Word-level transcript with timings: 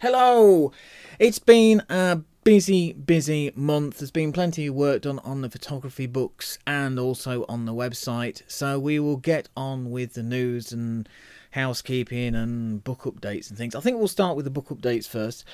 Hello! 0.00 0.72
It's 1.18 1.38
been 1.38 1.82
a 1.88 2.20
busy, 2.44 2.92
busy 2.92 3.50
month. 3.56 3.96
There's 3.96 4.10
been 4.10 4.30
plenty 4.30 4.66
of 4.66 4.74
work 4.74 5.00
done 5.00 5.20
on 5.20 5.40
the 5.40 5.48
photography 5.48 6.04
books 6.04 6.58
and 6.66 6.98
also 6.98 7.46
on 7.48 7.64
the 7.64 7.72
website. 7.72 8.42
So 8.46 8.78
we 8.78 8.98
will 9.00 9.16
get 9.16 9.48
on 9.56 9.90
with 9.90 10.12
the 10.12 10.22
news 10.22 10.70
and 10.70 11.08
housekeeping 11.52 12.34
and 12.34 12.84
book 12.84 13.04
updates 13.04 13.48
and 13.48 13.56
things. 13.56 13.74
I 13.74 13.80
think 13.80 13.96
we'll 13.96 14.06
start 14.06 14.36
with 14.36 14.44
the 14.44 14.50
book 14.50 14.68
updates 14.68 15.08
first. 15.08 15.46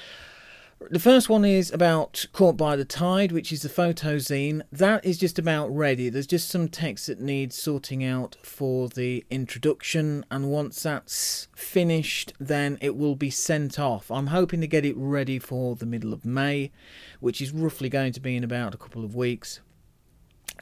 The 0.90 0.98
first 0.98 1.28
one 1.28 1.44
is 1.44 1.70
about 1.70 2.26
Caught 2.32 2.56
by 2.56 2.76
the 2.76 2.84
Tide, 2.84 3.32
which 3.32 3.52
is 3.52 3.62
the 3.62 3.68
photo 3.68 4.16
zine. 4.16 4.62
That 4.72 5.04
is 5.04 5.18
just 5.18 5.38
about 5.38 5.68
ready. 5.68 6.08
There's 6.08 6.26
just 6.26 6.48
some 6.48 6.68
text 6.68 7.06
that 7.06 7.20
needs 7.20 7.56
sorting 7.56 8.04
out 8.04 8.36
for 8.42 8.88
the 8.88 9.24
introduction, 9.30 10.24
and 10.30 10.50
once 10.50 10.82
that's 10.82 11.48
finished, 11.54 12.32
then 12.40 12.78
it 12.80 12.96
will 12.96 13.16
be 13.16 13.30
sent 13.30 13.78
off. 13.78 14.10
I'm 14.10 14.28
hoping 14.28 14.60
to 14.60 14.66
get 14.66 14.84
it 14.84 14.96
ready 14.96 15.38
for 15.38 15.76
the 15.76 15.86
middle 15.86 16.12
of 16.12 16.24
May, 16.24 16.72
which 17.20 17.40
is 17.40 17.52
roughly 17.52 17.88
going 17.88 18.12
to 18.12 18.20
be 18.20 18.36
in 18.36 18.44
about 18.44 18.74
a 18.74 18.78
couple 18.78 19.04
of 19.04 19.14
weeks. 19.14 19.60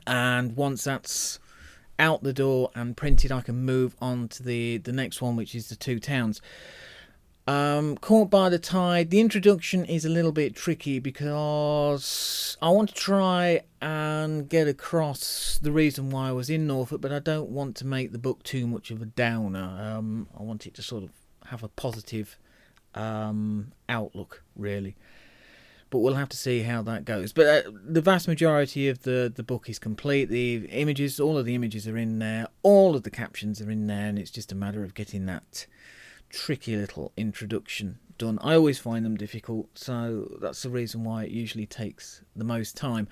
And 0.07 0.57
once 0.57 0.85
that's 0.85 1.39
out 1.99 2.23
the 2.23 2.33
door 2.33 2.71
and 2.75 2.97
printed, 2.97 3.33
I 3.33 3.41
can 3.41 3.65
move 3.65 3.97
on 4.01 4.29
to 4.29 4.43
the, 4.43 4.79
the 4.79 4.93
next 4.93 5.23
one, 5.23 5.37
which 5.37 5.55
is 5.55 5.69
the 5.69 5.77
Two 5.77 5.99
Towns. 5.99 6.41
Um, 7.51 7.97
Caught 7.97 8.31
by 8.31 8.49
the 8.49 8.61
Tide. 8.61 9.11
The 9.11 9.19
introduction 9.19 9.85
is 9.85 10.05
a 10.05 10.09
little 10.09 10.31
bit 10.31 10.55
tricky 10.55 11.01
because 11.01 12.57
I 12.63 12.71
want 12.71 12.91
to 12.91 12.95
try 12.95 13.63
and 13.83 14.49
get 14.49 14.69
across 14.69 15.59
the 15.61 15.73
reason 15.73 16.11
why 16.11 16.29
I 16.29 16.33
was 16.33 16.49
in 16.49 16.69
Norfolk, 16.69 17.01
but 17.01 17.11
I 17.11 17.19
don't 17.19 17.51
want 17.51 17.75
to 17.79 17.87
make 17.89 18.13
the 18.13 18.21
book 18.21 18.45
too 18.45 18.69
much 18.69 18.93
of 18.93 19.03
a 19.03 19.07
downer. 19.07 19.77
Um, 19.81 20.29
I 20.39 20.45
want 20.45 20.65
it 20.65 20.75
to 20.75 20.83
sort 20.83 21.03
of 21.03 21.11
have 21.47 21.65
a 21.65 21.69
positive 21.69 22.39
um, 22.95 23.73
outlook, 23.89 24.45
really. 24.55 24.95
But 25.91 25.99
we'll 25.99 26.15
have 26.15 26.29
to 26.29 26.37
see 26.37 26.61
how 26.61 26.83
that 26.83 27.05
goes. 27.05 27.33
But 27.33 27.47
uh, 27.67 27.71
the 27.85 28.01
vast 28.01 28.29
majority 28.29 28.89
of 28.89 29.03
the, 29.03 29.33
the 29.35 29.43
book 29.43 29.69
is 29.69 29.81
complete. 29.81 30.27
The 30.27 30.67
images, 30.67 31.19
all 31.19 31.37
of 31.37 31.47
the 31.47 31.57
images 31.57 31.89
are 31.89 31.97
in 31.97 32.21
there. 32.21 32.47
All 32.63 32.95
of 32.95 33.03
the 33.03 33.11
captions 33.11 33.61
are 33.61 33.73
in 33.73 33.89
there, 33.89 34.07
and 34.07 34.21
it's 34.21 34.31
just 34.31 34.53
a 34.53 34.55
matter 34.55 34.85
of 34.85 34.95
getting 34.95 35.27
that 35.27 35.67
tricky 36.31 36.77
little 36.77 37.13
introduction 37.17 37.99
done. 38.19 38.39
I 38.43 38.55
always 38.55 38.79
find 38.79 39.05
them 39.05 39.17
difficult, 39.17 39.77
so 39.79 40.39
that's 40.41 40.63
the 40.63 40.71
reason 40.71 41.05
why 41.05 41.25
it 41.25 41.31
usually 41.31 41.67
takes 41.67 42.23
the 42.37 42.45
most 42.45 42.77
time. 42.77 43.09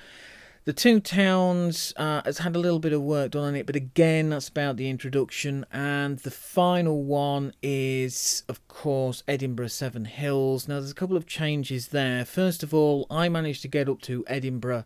The 0.64 0.74
Two 0.74 1.00
Towns 1.00 1.94
uh, 1.96 2.20
has 2.26 2.38
had 2.38 2.54
a 2.54 2.58
little 2.58 2.78
bit 2.78 2.92
of 2.92 3.00
work 3.00 3.30
done 3.30 3.44
on 3.44 3.56
it, 3.56 3.64
but 3.64 3.74
again, 3.74 4.28
that's 4.28 4.48
about 4.48 4.76
the 4.76 4.90
introduction. 4.90 5.64
And 5.72 6.18
the 6.18 6.30
final 6.30 7.04
one 7.04 7.54
is, 7.62 8.44
of 8.50 8.66
course, 8.68 9.22
Edinburgh 9.26 9.68
Seven 9.68 10.04
Hills. 10.04 10.68
Now, 10.68 10.74
there's 10.74 10.90
a 10.90 10.94
couple 10.94 11.16
of 11.16 11.26
changes 11.26 11.88
there. 11.88 12.22
First 12.26 12.62
of 12.62 12.74
all, 12.74 13.06
I 13.10 13.30
managed 13.30 13.62
to 13.62 13.68
get 13.68 13.88
up 13.88 14.02
to 14.02 14.24
Edinburgh 14.26 14.84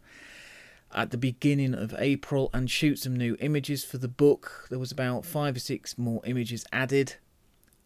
at 0.94 1.10
the 1.10 1.16
beginning 1.16 1.74
of 1.74 1.96
April 1.98 2.48
and 2.52 2.70
shoot 2.70 3.00
some 3.00 3.16
new 3.16 3.36
images 3.40 3.84
for 3.84 3.98
the 3.98 4.06
book. 4.06 4.68
There 4.70 4.78
was 4.78 4.92
about 4.92 5.24
five 5.24 5.56
or 5.56 5.60
six 5.60 5.98
more 5.98 6.20
images 6.24 6.64
added. 6.72 7.16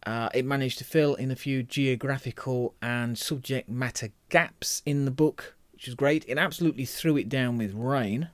Uh, 0.07 0.29
it 0.33 0.45
managed 0.45 0.77
to 0.77 0.85
fill 0.85 1.15
in 1.15 1.31
a 1.31 1.35
few 1.35 1.61
geographical 1.61 2.73
and 2.81 3.17
subject 3.17 3.67
matter 3.67 4.07
gaps 4.29 4.81
in 4.85 5.03
the 5.03 5.11
book, 5.11 5.57
which 5.73 5.85
is 5.85 5.95
great. 5.95 6.23
It 6.29 6.37
absolutely 6.37 6.85
threw 6.85 7.17
it 7.17 7.27
down 7.27 7.57
with 7.57 7.73
rain. 7.73 8.29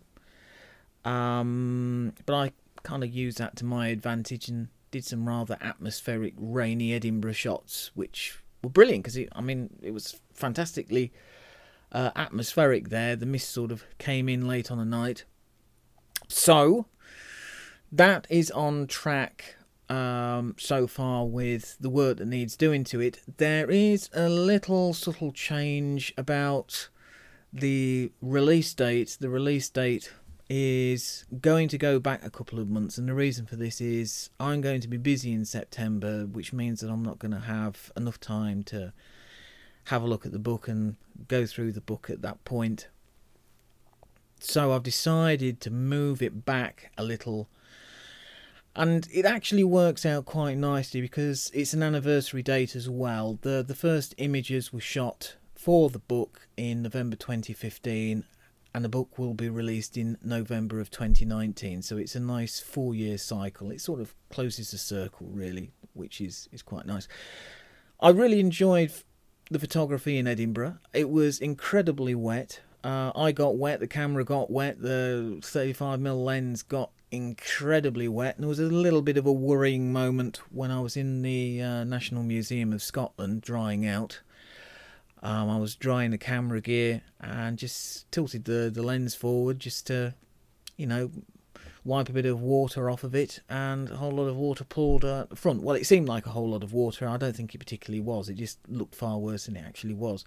Um, 1.04 2.14
but 2.28 2.36
I 2.36 2.52
kind 2.84 3.04
of 3.04 3.12
used 3.12 3.40
that 3.40 3.56
to 3.56 3.66
my 3.66 3.88
advantage 3.88 4.50
and 4.50 4.68
did 4.92 5.04
some 5.04 5.28
rather 5.28 5.58
atmospheric, 5.62 6.36
rainy 6.38 6.94
Edinburgh 6.94 7.34
shots, 7.34 7.90
which 7.96 8.38
were 8.62 8.70
brilliant 8.70 9.04
because 9.04 9.18
I 9.32 9.42
mean, 9.42 9.72
it 9.82 9.96
was 9.96 10.22
fantastically 10.32 11.12
uh, 11.92 12.12
atmospheric 12.16 12.90
there. 12.90 13.16
The 13.16 13.26
mist 13.26 13.50
sort 13.50 13.72
of 13.72 13.84
came 13.98 14.30
in 14.30 14.48
late 14.48 14.70
on 14.70 14.78
the 14.78 14.86
night. 14.86 15.26
So, 16.28 16.86
that 17.92 18.28
is 18.30 18.52
on 18.52 18.86
track 18.86 19.56
um, 19.90 20.56
so 20.58 20.88
far 20.88 21.26
with 21.26 21.78
the 21.80 21.90
work 21.90 22.18
that 22.18 22.28
needs 22.28 22.56
doing 22.56 22.84
to 22.86 23.00
it. 23.00 23.22
There 23.38 23.70
is 23.70 24.10
a 24.14 24.30
little 24.30 24.94
subtle 24.94 25.32
change 25.32 26.14
about 26.18 26.90
the 27.52 28.12
release 28.22 28.74
date. 28.74 29.18
The 29.20 29.30
release 29.30 29.70
date 29.70 30.12
is 30.50 31.26
going 31.42 31.68
to 31.70 31.78
go 31.78 32.00
back 32.00 32.24
a 32.26 32.30
couple 32.30 32.60
of 32.60 32.70
months, 32.70 32.98
and 32.98 33.08
the 33.08 33.14
reason 33.14 33.46
for 33.46 33.56
this 33.56 33.80
is 33.80 34.30
I'm 34.40 34.62
going 34.62 34.82
to 34.82 34.88
be 34.88 34.98
busy 34.98 35.32
in 35.32 35.46
September, 35.46 36.26
which 36.26 36.54
means 36.54 36.82
that 36.82 36.90
I'm 36.90 37.04
not 37.04 37.20
going 37.20 37.32
to 37.32 37.40
have 37.40 37.92
enough 37.96 38.20
time 38.20 38.64
to 38.64 38.94
have 39.86 40.04
a 40.04 40.08
look 40.08 40.26
at 40.26 40.32
the 40.32 40.40
book 40.40 40.68
and 40.68 40.96
go 41.28 41.46
through 41.46 41.72
the 41.72 41.82
book 41.82 42.10
at 42.10 42.22
that 42.22 42.44
point. 42.46 42.88
So 44.40 44.74
I've 44.74 44.84
decided 44.84 45.62
to 45.62 45.72
move 45.72 46.22
it 46.22 46.46
back 46.46 46.92
a 46.98 47.04
little 47.04 47.50
and 48.76 49.08
it 49.14 49.26
actually 49.26 49.64
works 49.64 50.06
out 50.06 50.26
quite 50.26 50.58
nicely 50.58 51.02
because 51.02 51.52
it's 51.54 51.74
an 51.74 51.84
anniversary 51.84 52.42
date 52.42 52.76
as 52.76 52.90
well. 52.90 53.38
The 53.42 53.64
the 53.66 53.76
first 53.76 54.16
images 54.18 54.74
were 54.74 54.80
shot 54.80 55.36
for 55.56 55.90
the 55.90 56.00
book 56.00 56.48
in 56.58 56.82
November 56.82 57.16
2015 57.16 58.26
and 58.76 58.84
the 58.84 58.90
book 58.90 59.18
will 59.20 59.36
be 59.36 59.50
released 59.50 59.96
in 59.98 60.18
November 60.24 60.80
of 60.80 60.90
2019 60.90 61.84
so 61.84 61.98
it's 61.98 62.16
a 62.16 62.20
nice 62.20 62.60
4 62.60 62.96
year 62.96 63.18
cycle. 63.18 63.70
It 63.70 63.82
sort 63.82 64.00
of 64.00 64.16
closes 64.30 64.72
the 64.72 64.80
circle 64.80 65.28
really, 65.32 65.72
which 65.94 66.20
is 66.20 66.50
is 66.52 66.64
quite 66.64 66.86
nice. 66.86 67.08
I 68.00 68.10
really 68.10 68.40
enjoyed 68.40 68.92
the 69.52 69.60
photography 69.60 70.18
in 70.18 70.28
Edinburgh. 70.28 70.80
It 70.94 71.10
was 71.10 71.40
incredibly 71.40 72.16
wet. 72.16 72.62
Uh, 72.84 73.12
I 73.16 73.32
got 73.32 73.56
wet, 73.56 73.80
the 73.80 73.88
camera 73.88 74.26
got 74.26 74.52
wet, 74.52 74.82
the 74.82 75.38
35mm 75.40 76.26
lens 76.26 76.64
got 76.64 76.92
incredibly 77.14 78.08
wet. 78.08 78.36
And 78.36 78.44
there 78.44 78.50
was 78.50 78.60
a 78.60 78.64
little 78.64 79.04
bit 79.04 79.18
of 79.18 79.28
a 79.28 79.32
worrying 79.32 79.94
moment 79.94 80.42
when 80.50 80.72
I 80.72 80.80
was 80.80 80.98
in 80.98 81.22
the 81.22 81.62
uh, 81.62 81.84
National 81.84 82.24
Museum 82.24 82.74
of 82.74 82.82
Scotland 82.82 83.42
drying 83.42 83.86
out. 83.86 84.22
Um, 85.22 85.50
I 85.50 85.58
was 85.58 85.76
drying 85.76 86.12
the 86.12 86.18
camera 86.18 86.60
gear 86.60 87.04
and 87.22 87.58
just 87.58 88.12
tilted 88.12 88.46
the, 88.46 88.72
the 88.74 88.82
lens 88.82 89.14
forward 89.14 89.60
just 89.60 89.88
to, 89.88 90.16
you 90.76 90.88
know, 90.88 91.12
wipe 91.86 92.10
a 92.10 92.14
bit 92.14 92.26
of 92.26 92.42
water 92.42 92.90
off 92.90 93.04
of 93.04 93.14
it, 93.14 93.42
and 93.50 93.90
a 93.90 93.98
whole 93.98 94.12
lot 94.12 94.28
of 94.28 94.36
water 94.36 94.64
poured 94.64 95.06
at 95.06 95.30
the 95.30 95.36
front. 95.36 95.62
Well, 95.62 95.76
it 95.76 95.86
seemed 95.86 96.08
like 96.08 96.26
a 96.26 96.32
whole 96.32 96.50
lot 96.50 96.64
of 96.64 96.74
water. 96.74 97.08
I 97.08 97.18
don't 97.18 97.36
think 97.36 97.54
it 97.54 97.60
particularly 97.60 98.02
was. 98.02 98.28
It 98.28 98.36
just 98.36 98.58
looked 98.68 98.96
far 98.96 99.18
worse 99.20 99.46
than 99.46 99.56
it 99.56 99.64
actually 99.66 99.94
was. 99.94 100.26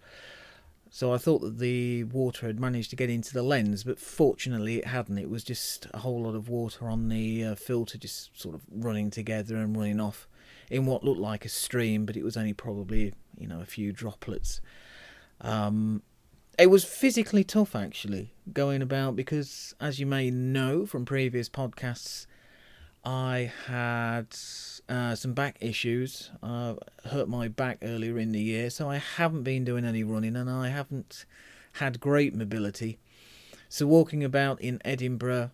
So 0.97 1.13
I 1.13 1.19
thought 1.19 1.43
that 1.43 1.59
the 1.59 2.05
water 2.05 2.47
had 2.47 2.59
managed 2.59 2.89
to 2.89 2.97
get 2.97 3.11
into 3.11 3.35
the 3.35 3.43
lens, 3.43 3.85
but 3.85 4.01
fortunately 4.01 4.79
it 4.79 4.87
hadn't. 4.87 5.19
It 5.19 5.29
was 5.29 5.45
just 5.45 5.87
a 5.93 5.99
whole 5.99 6.23
lot 6.23 6.35
of 6.35 6.49
water 6.49 6.89
on 6.89 7.11
the 7.11 7.45
uh, 7.45 7.55
filter, 7.55 7.99
just 7.99 8.31
sort 8.41 8.55
of 8.55 8.63
running 8.71 9.11
together 9.11 9.57
and 9.57 9.77
running 9.77 10.01
off 10.01 10.27
in 10.71 10.87
what 10.87 11.05
looked 11.05 11.21
like 11.21 11.45
a 11.45 11.51
stream, 11.51 12.07
but 12.07 12.17
it 12.17 12.25
was 12.25 12.39
only 12.39 12.55
probably 12.55 13.13
you 13.37 13.47
know 13.47 13.61
a 13.61 13.67
few 13.67 13.93
droplets. 13.93 14.63
Um, 15.43 16.03
it 16.59 16.71
was 16.71 16.83
physically 16.83 17.45
tough 17.45 17.77
actually 17.77 18.33
going 18.55 18.81
about 18.81 19.17
because, 19.17 19.75
as 19.79 20.01
you 20.01 20.07
may 20.07 20.31
know 20.31 20.87
from 20.87 21.05
previous 21.05 21.51
podcasts, 21.51 22.27
I 23.07 23.53
had 23.69 24.37
uh, 24.89 25.15
some 25.15 25.33
back 25.33 25.59
issues. 25.61 26.33
Uh, 26.43 26.75
hurt 27.05 27.29
my 27.29 27.47
back 27.47 27.79
earlier 27.83 28.19
in 28.19 28.33
the 28.33 28.41
year, 28.41 28.69
so 28.69 28.91
I 28.91 28.97
haven't 28.97 29.45
been 29.45 29.65
doing 29.65 29.85
any 29.85 30.03
running 30.03 30.35
and 30.35 30.51
I 30.51 30.71
haven't 30.71 31.25
had 31.75 32.01
great 32.01 32.35
mobility. 32.35 32.99
So, 33.69 33.87
walking 33.87 34.25
about 34.25 34.61
in 34.61 34.81
Edinburgh 34.85 35.53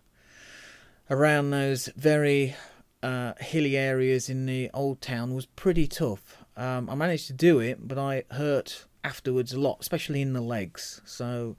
around 1.11 1.51
those 1.51 1.89
very 1.95 2.55
uh, 3.03 3.33
hilly 3.39 3.77
areas 3.77 4.29
in 4.29 4.47
the 4.47 4.71
old 4.73 4.99
town 4.99 5.35
was 5.35 5.45
pretty 5.45 5.85
tough. 5.85 6.43
Um, 6.57 6.89
I 6.89 6.95
managed 6.95 7.27
to 7.27 7.33
do 7.33 7.59
it, 7.59 7.87
but 7.87 7.99
I 7.99 8.23
hurt 8.31 8.85
afterwards 9.03 9.53
a 9.53 9.59
lot, 9.59 9.77
especially 9.79 10.23
in 10.23 10.33
the 10.33 10.41
legs. 10.41 11.01
So, 11.05 11.55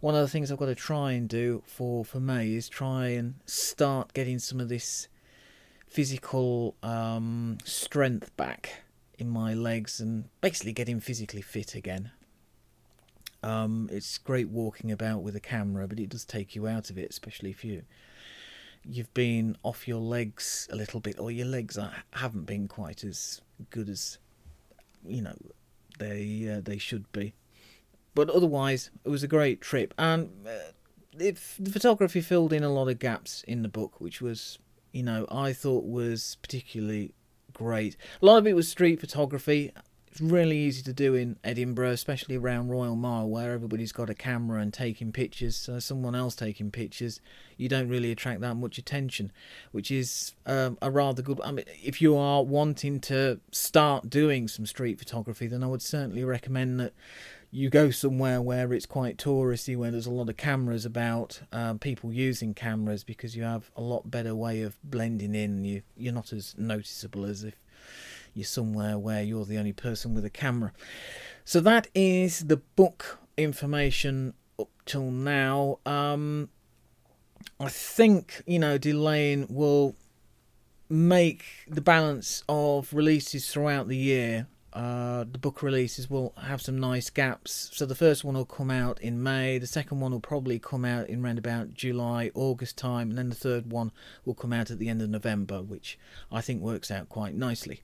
one 0.00 0.14
of 0.14 0.20
the 0.20 0.28
things 0.28 0.52
I've 0.52 0.58
got 0.58 0.66
to 0.66 0.74
try 0.74 1.12
and 1.12 1.26
do 1.26 1.62
for, 1.64 2.04
for 2.04 2.20
May 2.20 2.52
is 2.52 2.68
try 2.68 3.08
and 3.08 3.36
start 3.46 4.12
getting 4.12 4.38
some 4.38 4.60
of 4.60 4.68
this 4.68 5.08
physical 5.90 6.76
um, 6.84 7.58
strength 7.64 8.34
back 8.36 8.84
in 9.18 9.28
my 9.28 9.52
legs 9.52 10.00
and 10.00 10.24
basically 10.40 10.72
getting 10.72 11.00
physically 11.00 11.42
fit 11.42 11.74
again. 11.74 12.12
Um, 13.42 13.88
it's 13.90 14.16
great 14.16 14.48
walking 14.48 14.92
about 14.92 15.22
with 15.22 15.34
a 15.34 15.40
camera, 15.40 15.88
but 15.88 15.98
it 15.98 16.10
does 16.10 16.24
take 16.24 16.54
you 16.54 16.68
out 16.68 16.90
of 16.90 16.98
it, 16.98 17.10
especially 17.10 17.50
if 17.50 17.64
you 17.64 17.82
you've 18.84 19.12
been 19.12 19.56
off 19.62 19.86
your 19.86 20.00
legs 20.00 20.68
a 20.70 20.76
little 20.76 21.00
bit, 21.00 21.18
or 21.18 21.30
your 21.30 21.46
legs 21.46 21.76
are, 21.76 21.92
haven't 22.12 22.44
been 22.44 22.68
quite 22.68 23.02
as 23.04 23.40
good 23.70 23.88
as 23.88 24.18
you 25.04 25.22
know 25.22 25.36
they 25.98 26.56
uh, 26.56 26.60
they 26.62 26.78
should 26.78 27.10
be. 27.12 27.34
But 28.14 28.30
otherwise, 28.30 28.90
it 29.04 29.08
was 29.08 29.22
a 29.22 29.28
great 29.28 29.60
trip, 29.60 29.92
and 29.98 30.30
uh, 30.46 30.72
the 31.14 31.32
photography 31.32 32.20
filled 32.20 32.52
in 32.52 32.62
a 32.62 32.72
lot 32.72 32.88
of 32.88 32.98
gaps 32.98 33.42
in 33.48 33.62
the 33.62 33.68
book, 33.68 34.00
which 34.00 34.20
was 34.20 34.58
you 34.92 35.02
know, 35.02 35.26
I 35.30 35.52
thought 35.52 35.84
was 35.84 36.36
particularly 36.42 37.12
great. 37.52 37.96
A 38.22 38.26
lot 38.26 38.38
of 38.38 38.46
it 38.46 38.54
was 38.54 38.68
street 38.68 39.00
photography. 39.00 39.72
It's 40.10 40.20
really 40.20 40.58
easy 40.58 40.82
to 40.82 40.92
do 40.92 41.14
in 41.14 41.36
Edinburgh, 41.44 41.90
especially 41.90 42.36
around 42.36 42.68
Royal 42.68 42.96
Mile, 42.96 43.28
where 43.28 43.52
everybody's 43.52 43.92
got 43.92 44.10
a 44.10 44.14
camera 44.14 44.60
and 44.60 44.74
taking 44.74 45.12
pictures. 45.12 45.54
So 45.54 45.78
someone 45.78 46.16
else 46.16 46.34
taking 46.34 46.72
pictures, 46.72 47.20
you 47.56 47.68
don't 47.68 47.88
really 47.88 48.10
attract 48.10 48.40
that 48.40 48.56
much 48.56 48.76
attention, 48.76 49.30
which 49.70 49.92
is 49.92 50.34
um, 50.46 50.78
a 50.82 50.90
rather 50.90 51.22
good. 51.22 51.40
I 51.44 51.52
mean, 51.52 51.64
if 51.80 52.02
you 52.02 52.16
are 52.16 52.42
wanting 52.42 52.98
to 53.02 53.38
start 53.52 54.10
doing 54.10 54.48
some 54.48 54.66
street 54.66 54.98
photography, 54.98 55.46
then 55.46 55.62
I 55.62 55.68
would 55.68 55.82
certainly 55.82 56.24
recommend 56.24 56.80
that 56.80 56.92
you 57.50 57.68
go 57.68 57.90
somewhere 57.90 58.40
where 58.40 58.72
it's 58.72 58.86
quite 58.86 59.16
touristy, 59.16 59.76
where 59.76 59.90
there's 59.90 60.06
a 60.06 60.10
lot 60.10 60.28
of 60.28 60.36
cameras 60.36 60.84
about, 60.84 61.40
um, 61.52 61.78
people 61.78 62.12
using 62.12 62.54
cameras, 62.54 63.02
because 63.02 63.36
you 63.36 63.42
have 63.42 63.70
a 63.76 63.80
lot 63.80 64.10
better 64.10 64.34
way 64.34 64.62
of 64.62 64.76
blending 64.84 65.34
in. 65.34 65.64
You 65.64 65.82
you're 65.96 66.12
not 66.14 66.32
as 66.32 66.54
noticeable 66.56 67.24
as 67.24 67.42
if 67.42 67.54
you're 68.34 68.44
somewhere 68.44 68.98
where 68.98 69.22
you're 69.22 69.44
the 69.44 69.58
only 69.58 69.72
person 69.72 70.14
with 70.14 70.24
a 70.24 70.30
camera. 70.30 70.72
So 71.44 71.60
that 71.60 71.88
is 71.94 72.46
the 72.46 72.58
book 72.58 73.18
information 73.36 74.34
up 74.58 74.68
till 74.86 75.10
now. 75.10 75.80
Um, 75.84 76.50
I 77.58 77.68
think 77.68 78.42
you 78.46 78.58
know 78.60 78.78
delaying 78.78 79.46
will 79.48 79.96
make 80.88 81.44
the 81.68 81.80
balance 81.80 82.44
of 82.48 82.92
releases 82.92 83.50
throughout 83.50 83.88
the 83.88 83.96
year. 83.96 84.46
Uh, 84.72 85.24
the 85.30 85.38
book 85.38 85.62
releases 85.62 86.08
will 86.08 86.32
have 86.42 86.62
some 86.62 86.78
nice 86.78 87.10
gaps. 87.10 87.70
So 87.72 87.86
the 87.86 87.94
first 87.94 88.24
one 88.24 88.34
will 88.34 88.44
come 88.44 88.70
out 88.70 89.00
in 89.00 89.22
May. 89.22 89.58
The 89.58 89.66
second 89.66 90.00
one 90.00 90.12
will 90.12 90.20
probably 90.20 90.58
come 90.58 90.84
out 90.84 91.08
in 91.08 91.24
around 91.24 91.38
about 91.38 91.74
July, 91.74 92.30
August 92.34 92.78
time, 92.78 93.10
and 93.10 93.18
then 93.18 93.28
the 93.28 93.34
third 93.34 93.70
one 93.70 93.90
will 94.24 94.34
come 94.34 94.52
out 94.52 94.70
at 94.70 94.78
the 94.78 94.88
end 94.88 95.02
of 95.02 95.10
November, 95.10 95.60
which 95.62 95.98
I 96.30 96.40
think 96.40 96.62
works 96.62 96.90
out 96.90 97.08
quite 97.08 97.34
nicely. 97.34 97.82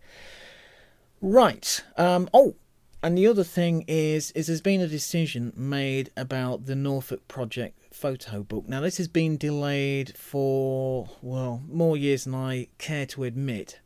Right. 1.20 1.82
Um, 1.96 2.28
oh, 2.32 2.54
and 3.02 3.16
the 3.16 3.26
other 3.26 3.44
thing 3.44 3.84
is, 3.86 4.30
is 4.32 4.46
there's 4.46 4.60
been 4.60 4.80
a 4.80 4.88
decision 4.88 5.52
made 5.56 6.10
about 6.16 6.66
the 6.66 6.74
Norfolk 6.74 7.28
Project 7.28 7.94
photo 7.94 8.42
book. 8.42 8.68
Now 8.68 8.80
this 8.80 8.98
has 8.98 9.08
been 9.08 9.36
delayed 9.36 10.16
for 10.16 11.08
well 11.22 11.62
more 11.68 11.96
years 11.96 12.24
than 12.24 12.34
I 12.34 12.68
care 12.78 13.06
to 13.06 13.24
admit. 13.24 13.80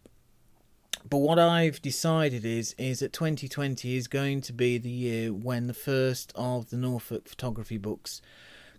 But 1.11 1.19
what 1.19 1.41
I've 1.41 1.83
decided 1.83 2.45
is 2.45 2.75
is 2.79 3.01
that 3.01 3.13
2020 3.13 3.97
is 3.97 4.07
going 4.07 4.41
to 4.43 4.53
be 4.53 4.79
the 4.79 4.89
year 4.89 5.33
when 5.33 5.67
the 5.67 5.75
first 5.75 6.33
of 6.37 6.71
the 6.71 6.77
Norfolk 6.77 7.29
photography 7.29 7.79
books 7.79 8.23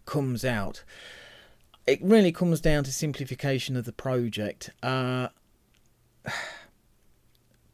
comes 0.06 0.46
out. 0.46 0.86
It 1.86 2.00
really 2.02 2.32
comes 2.32 2.62
down 2.62 2.86
to 2.86 2.94
simplification 2.94 3.76
of 3.76 3.84
the 3.84 3.92
project. 3.92 4.70
Uh, 4.82 5.28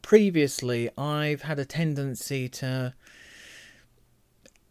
previously, 0.02 0.90
I've 0.98 1.42
had 1.42 1.60
a 1.60 1.64
tendency 1.64 2.48
to 2.48 2.94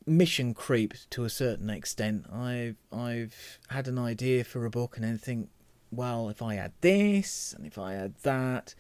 mission 0.06 0.54
creep 0.54 0.96
to 1.12 1.24
a 1.24 1.30
certain 1.30 1.70
extent. 1.70 2.26
I've 2.30 2.76
I've 2.92 3.60
had 3.70 3.88
an 3.88 3.98
idea 3.98 4.44
for 4.44 4.66
a 4.66 4.70
book 4.70 4.98
and 4.98 5.06
then 5.06 5.18
think, 5.18 5.50
well, 5.92 6.28
if 6.28 6.42
I 6.42 6.56
add 6.58 6.74
this 6.82 7.54
and 7.56 7.66
if 7.66 7.78
I 7.78 7.94
add 7.94 8.16
that, 8.24 8.76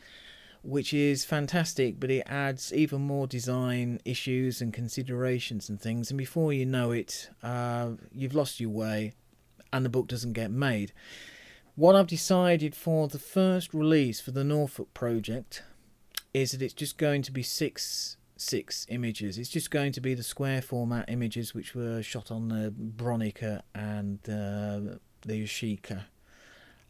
which 0.63 0.93
is 0.93 1.25
fantastic, 1.25 1.99
but 1.99 2.11
it 2.11 2.23
adds 2.25 2.73
even 2.73 3.01
more 3.01 3.27
design 3.27 3.99
issues 4.05 4.61
and 4.61 4.73
considerations 4.73 5.69
and 5.69 5.79
things. 5.79 6.09
And 6.11 6.17
before 6.17 6.53
you 6.53 6.65
know 6.65 6.91
it, 6.91 7.29
uh, 7.43 7.91
you've 8.11 8.35
lost 8.35 8.59
your 8.59 8.69
way, 8.69 9.13
and 9.71 9.85
the 9.85 9.89
book 9.89 10.07
doesn't 10.07 10.33
get 10.33 10.51
made. 10.51 10.93
What 11.75 11.95
I've 11.95 12.07
decided 12.07 12.75
for 12.75 13.07
the 13.07 13.19
first 13.19 13.73
release 13.73 14.19
for 14.19 14.31
the 14.31 14.43
Norfolk 14.43 14.93
project 14.93 15.63
is 16.33 16.51
that 16.51 16.61
it's 16.61 16.73
just 16.73 16.97
going 16.97 17.21
to 17.23 17.31
be 17.31 17.43
six 17.43 18.17
six 18.39 18.85
images. 18.89 19.37
It's 19.37 19.49
just 19.49 19.71
going 19.71 19.91
to 19.93 20.01
be 20.01 20.13
the 20.13 20.23
square 20.23 20.61
format 20.61 21.09
images 21.09 21.53
which 21.53 21.73
were 21.73 22.01
shot 22.03 22.31
on 22.31 22.49
the 22.49 22.71
Bronica 22.71 23.61
and 23.73 24.19
uh, 24.29 24.97
the 25.21 25.43
Yashica. 25.43 26.03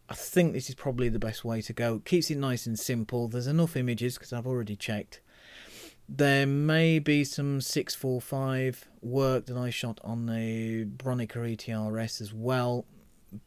I 0.10 0.14
think 0.14 0.54
this 0.54 0.70
is 0.70 0.76
probably 0.76 1.10
the 1.10 1.20
best 1.20 1.44
way 1.44 1.62
to 1.62 1.74
go. 1.74 2.00
keeps 2.00 2.32
it 2.32 2.38
nice 2.38 2.66
and 2.66 2.80
simple. 2.80 3.28
There's 3.28 3.48
enough 3.48 3.76
images 3.76 4.16
because 4.16 4.32
I've 4.32 4.48
already 4.48 4.76
checked. 4.76 5.22
There 6.08 6.48
may 6.48 7.00
be 7.00 7.26
some 7.26 7.60
645 7.60 8.88
work 9.02 9.46
that 9.48 9.58
I 9.58 9.70
shot 9.70 10.00
on 10.06 10.26
the 10.26 10.86
Bronica 10.86 11.36
ETRS 11.56 12.22
as 12.22 12.34
well, 12.34 12.86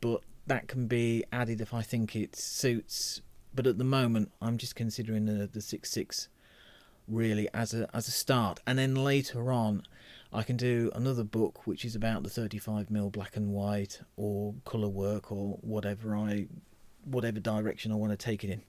but 0.02 0.20
that 0.46 0.68
can 0.68 0.86
be 0.86 1.24
added 1.32 1.62
if 1.62 1.72
I 1.72 1.80
think 1.80 2.14
it 2.14 2.36
suits. 2.36 3.22
But 3.54 3.66
at 3.66 3.78
the 3.78 3.84
moment, 3.84 4.30
I'm 4.42 4.58
just 4.58 4.74
considering 4.74 5.24
the, 5.24 5.46
the 5.46 5.62
66 5.62 6.28
really 7.08 7.48
as 7.52 7.74
a 7.74 7.88
as 7.94 8.06
a 8.08 8.12
start, 8.12 8.60
and 8.66 8.78
then 8.78 8.94
later 8.94 9.50
on, 9.50 9.82
I 10.32 10.42
can 10.42 10.56
do 10.56 10.90
another 10.94 11.24
book 11.24 11.66
which 11.66 11.84
is 11.84 11.94
about 11.94 12.22
the 12.22 12.28
35mm 12.28 13.12
black 13.12 13.36
and 13.36 13.50
white 13.50 14.00
or 14.16 14.54
colour 14.64 14.88
work 14.88 15.32
or 15.32 15.58
whatever 15.60 16.16
I 16.16 16.46
whatever 17.04 17.40
direction 17.40 17.92
I 17.92 17.96
want 17.96 18.12
to 18.12 18.16
take 18.16 18.44
it 18.44 18.50
in. 18.50 18.62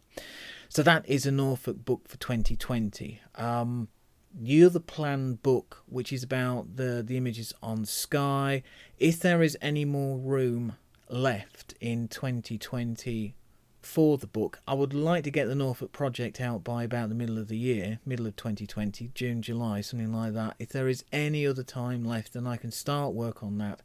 So 0.70 0.84
that 0.84 1.08
is 1.08 1.26
a 1.26 1.32
Norfolk 1.32 1.84
book 1.86 2.08
for 2.08 2.18
2020. 2.18 3.20
Um, 3.36 3.90
the 4.34 4.64
other 4.64 4.80
planned 4.80 5.44
book, 5.44 5.84
which 5.88 6.14
is 6.14 6.24
about 6.24 6.78
the 6.78 7.04
the 7.06 7.18
images 7.18 7.54
on 7.62 7.86
sky, 7.86 8.64
if 8.98 9.20
there 9.20 9.44
is 9.44 9.58
any 9.62 9.86
more 9.86 10.18
room 10.18 10.78
left 11.10 11.74
in 11.82 12.08
2020 12.08 13.36
for 13.82 14.18
the 14.18 14.28
book. 14.28 14.60
I 14.68 14.74
would 14.74 14.94
like 14.94 15.24
to 15.24 15.32
get 15.32 15.48
the 15.48 15.56
Norfolk 15.56 15.92
project 15.92 16.40
out 16.40 16.64
by 16.64 16.84
about 16.84 17.10
the 17.10 17.16
middle 17.16 17.38
of 17.38 17.48
the 17.48 17.58
year, 17.58 18.00
middle 18.06 18.28
of 18.28 18.36
2020, 18.36 19.12
June, 19.14 19.42
July, 19.42 19.82
something 19.82 20.14
like 20.14 20.34
that. 20.34 20.56
If 20.60 20.70
there 20.70 20.88
is 20.88 21.04
any 21.12 21.46
other 21.48 21.64
time 21.64 22.04
left, 22.04 22.34
then 22.34 22.46
I 22.46 22.58
can 22.58 22.72
start 22.72 23.14
work 23.14 23.44
on 23.44 23.58
that 23.58 23.82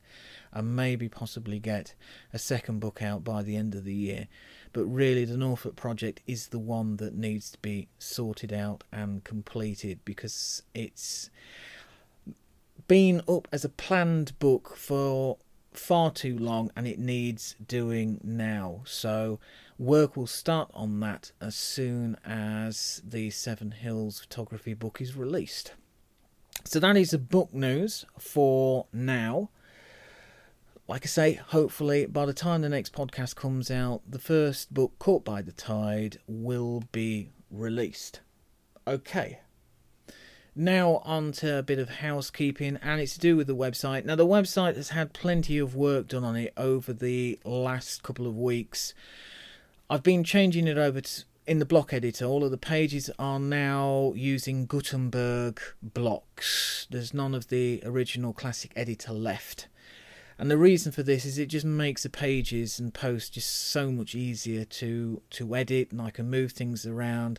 and 0.52 0.76
maybe 0.76 1.08
possibly 1.08 1.58
get 1.58 1.94
a 2.32 2.38
second 2.38 2.80
book 2.80 3.02
out 3.02 3.24
by 3.24 3.42
the 3.42 3.56
end 3.56 3.74
of 3.74 3.84
the 3.84 3.94
year. 3.94 4.28
But 4.72 4.84
really, 4.84 5.24
the 5.24 5.36
Norfolk 5.36 5.76
project 5.76 6.20
is 6.26 6.48
the 6.48 6.58
one 6.58 6.96
that 6.96 7.14
needs 7.14 7.50
to 7.52 7.58
be 7.58 7.88
sorted 7.98 8.52
out 8.52 8.84
and 8.92 9.24
completed 9.24 10.00
because 10.04 10.62
it's 10.74 11.30
been 12.86 13.22
up 13.26 13.48
as 13.50 13.64
a 13.64 13.70
planned 13.70 14.38
book 14.38 14.76
for 14.76 15.38
far 15.72 16.10
too 16.10 16.38
long 16.38 16.70
and 16.76 16.86
it 16.86 16.98
needs 16.98 17.54
doing 17.66 18.20
now. 18.22 18.82
So 18.84 19.38
Work 19.78 20.16
will 20.16 20.26
start 20.26 20.70
on 20.72 21.00
that 21.00 21.32
as 21.38 21.54
soon 21.54 22.16
as 22.24 23.02
the 23.06 23.28
Seven 23.28 23.72
Hills 23.72 24.20
photography 24.20 24.72
book 24.72 25.02
is 25.02 25.14
released. 25.16 25.74
So 26.64 26.80
that 26.80 26.96
is 26.96 27.10
the 27.10 27.18
book 27.18 27.52
news 27.52 28.06
for 28.18 28.86
now. 28.90 29.50
Like 30.88 31.04
I 31.04 31.08
say, 31.08 31.34
hopefully 31.34 32.06
by 32.06 32.24
the 32.24 32.32
time 32.32 32.62
the 32.62 32.70
next 32.70 32.94
podcast 32.94 33.36
comes 33.36 33.70
out, 33.70 34.00
the 34.08 34.18
first 34.18 34.72
book, 34.72 34.98
Caught 34.98 35.26
by 35.26 35.42
the 35.42 35.52
Tide, 35.52 36.18
will 36.26 36.82
be 36.90 37.28
released. 37.50 38.20
Okay. 38.88 39.40
Now 40.54 41.02
on 41.04 41.32
to 41.32 41.58
a 41.58 41.62
bit 41.62 41.78
of 41.78 41.90
housekeeping, 41.90 42.78
and 42.80 42.98
it's 42.98 43.12
to 43.14 43.20
do 43.20 43.36
with 43.36 43.46
the 43.46 43.54
website. 43.54 44.06
Now 44.06 44.16
the 44.16 44.26
website 44.26 44.76
has 44.76 44.88
had 44.88 45.12
plenty 45.12 45.58
of 45.58 45.74
work 45.74 46.08
done 46.08 46.24
on 46.24 46.34
it 46.34 46.54
over 46.56 46.94
the 46.94 47.38
last 47.44 48.02
couple 48.02 48.26
of 48.26 48.38
weeks. 48.38 48.94
I've 49.88 50.02
been 50.02 50.24
changing 50.24 50.66
it 50.66 50.78
over 50.78 51.00
to 51.00 51.24
in 51.46 51.60
the 51.60 51.64
block 51.64 51.92
editor, 51.92 52.24
all 52.24 52.42
of 52.42 52.50
the 52.50 52.58
pages 52.58 53.08
are 53.20 53.38
now 53.38 54.12
using 54.16 54.66
Gutenberg 54.66 55.60
blocks. 55.80 56.88
There's 56.90 57.14
none 57.14 57.36
of 57.36 57.48
the 57.48 57.80
original 57.84 58.32
classic 58.32 58.72
editor 58.74 59.12
left. 59.12 59.68
And 60.38 60.50
the 60.50 60.58
reason 60.58 60.90
for 60.90 61.02
this 61.02 61.24
is 61.24 61.38
it 61.38 61.46
just 61.46 61.64
makes 61.64 62.02
the 62.02 62.10
pages 62.10 62.80
and 62.80 62.92
posts 62.92 63.30
just 63.30 63.70
so 63.70 63.90
much 63.90 64.14
easier 64.14 64.64
to 64.64 65.22
to 65.30 65.56
edit 65.56 65.92
and 65.92 66.02
I 66.02 66.10
can 66.10 66.28
move 66.28 66.52
things 66.52 66.84
around. 66.84 67.38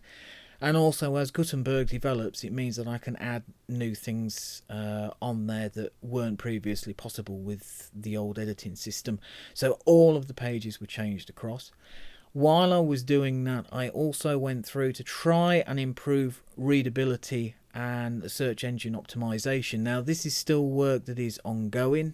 And 0.60 0.76
also 0.76 1.18
as 1.18 1.30
Gutenberg 1.30 1.90
develops, 1.90 2.44
it 2.44 2.52
means 2.52 2.78
that 2.78 2.88
I 2.88 2.98
can 2.98 3.16
add 3.18 3.44
new 3.68 3.94
things 3.94 4.64
uh, 4.70 5.10
on 5.22 5.46
there 5.46 5.70
that 5.70 5.94
weren't 6.02 6.40
previously 6.40 6.94
possible 6.94 7.38
with 7.40 7.92
the 7.94 8.18
old 8.18 8.40
editing 8.40 8.76
system. 8.76 9.20
So 9.54 9.78
all 9.86 10.16
of 10.16 10.28
the 10.28 10.34
pages 10.34 10.82
were 10.82 10.88
changed 10.88 11.30
across. 11.30 11.72
While 12.38 12.72
I 12.72 12.78
was 12.82 13.02
doing 13.02 13.46
that, 13.46 13.66
I 13.72 13.90
also 13.90 14.38
went 14.38 14.64
through 14.64 14.94
to 14.94 15.04
try 15.04 15.64
and 15.66 15.80
improve 15.80 16.44
readability 16.56 17.56
and 17.74 18.30
search 18.32 18.64
engine 18.64 18.94
optimization. 18.94 19.80
Now, 19.80 20.02
this 20.02 20.24
is 20.24 20.38
still 20.38 20.68
work 20.68 21.06
that 21.06 21.18
is 21.18 21.40
ongoing. 21.44 22.14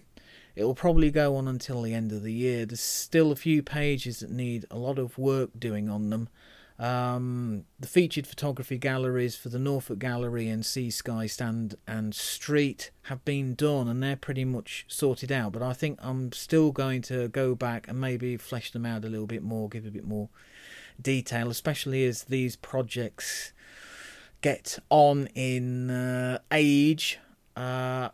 It 0.56 0.64
will 0.64 0.74
probably 0.74 1.10
go 1.10 1.36
on 1.36 1.46
until 1.46 1.82
the 1.82 1.92
end 1.92 2.10
of 2.10 2.22
the 2.22 2.32
year. 2.32 2.64
There's 2.64 2.80
still 2.80 3.32
a 3.32 3.36
few 3.36 3.62
pages 3.62 4.20
that 4.20 4.30
need 4.30 4.64
a 4.70 4.78
lot 4.78 4.98
of 4.98 5.18
work 5.18 5.50
doing 5.58 5.90
on 5.90 6.08
them, 6.08 6.30
um, 6.78 7.66
the 7.78 7.86
featured 7.86 8.26
photography 8.26 8.78
galleries 8.78 9.36
for 9.36 9.48
the 9.48 9.60
Norfolk 9.60 10.00
Gallery 10.00 10.48
and 10.48 10.66
Sea 10.66 10.90
Sky 10.90 11.26
Sand 11.26 11.76
and 11.86 12.14
Street 12.14 12.90
have 13.02 13.24
been 13.24 13.54
done 13.54 13.86
and 13.86 14.02
they're 14.02 14.16
pretty 14.16 14.44
much 14.44 14.84
sorted 14.88 15.30
out. 15.30 15.52
But 15.52 15.62
I 15.62 15.72
think 15.72 16.00
I'm 16.02 16.32
still 16.32 16.72
going 16.72 17.02
to 17.02 17.28
go 17.28 17.54
back 17.54 17.86
and 17.86 18.00
maybe 18.00 18.36
flesh 18.36 18.72
them 18.72 18.84
out 18.84 19.04
a 19.04 19.08
little 19.08 19.26
bit 19.26 19.42
more, 19.42 19.68
give 19.68 19.86
a 19.86 19.90
bit 19.90 20.04
more 20.04 20.28
detail, 21.00 21.48
especially 21.48 22.04
as 22.06 22.24
these 22.24 22.56
projects 22.56 23.52
get 24.40 24.78
on 24.90 25.28
in 25.34 25.90
uh, 25.90 26.38
age, 26.50 27.18
uh, 27.56 28.08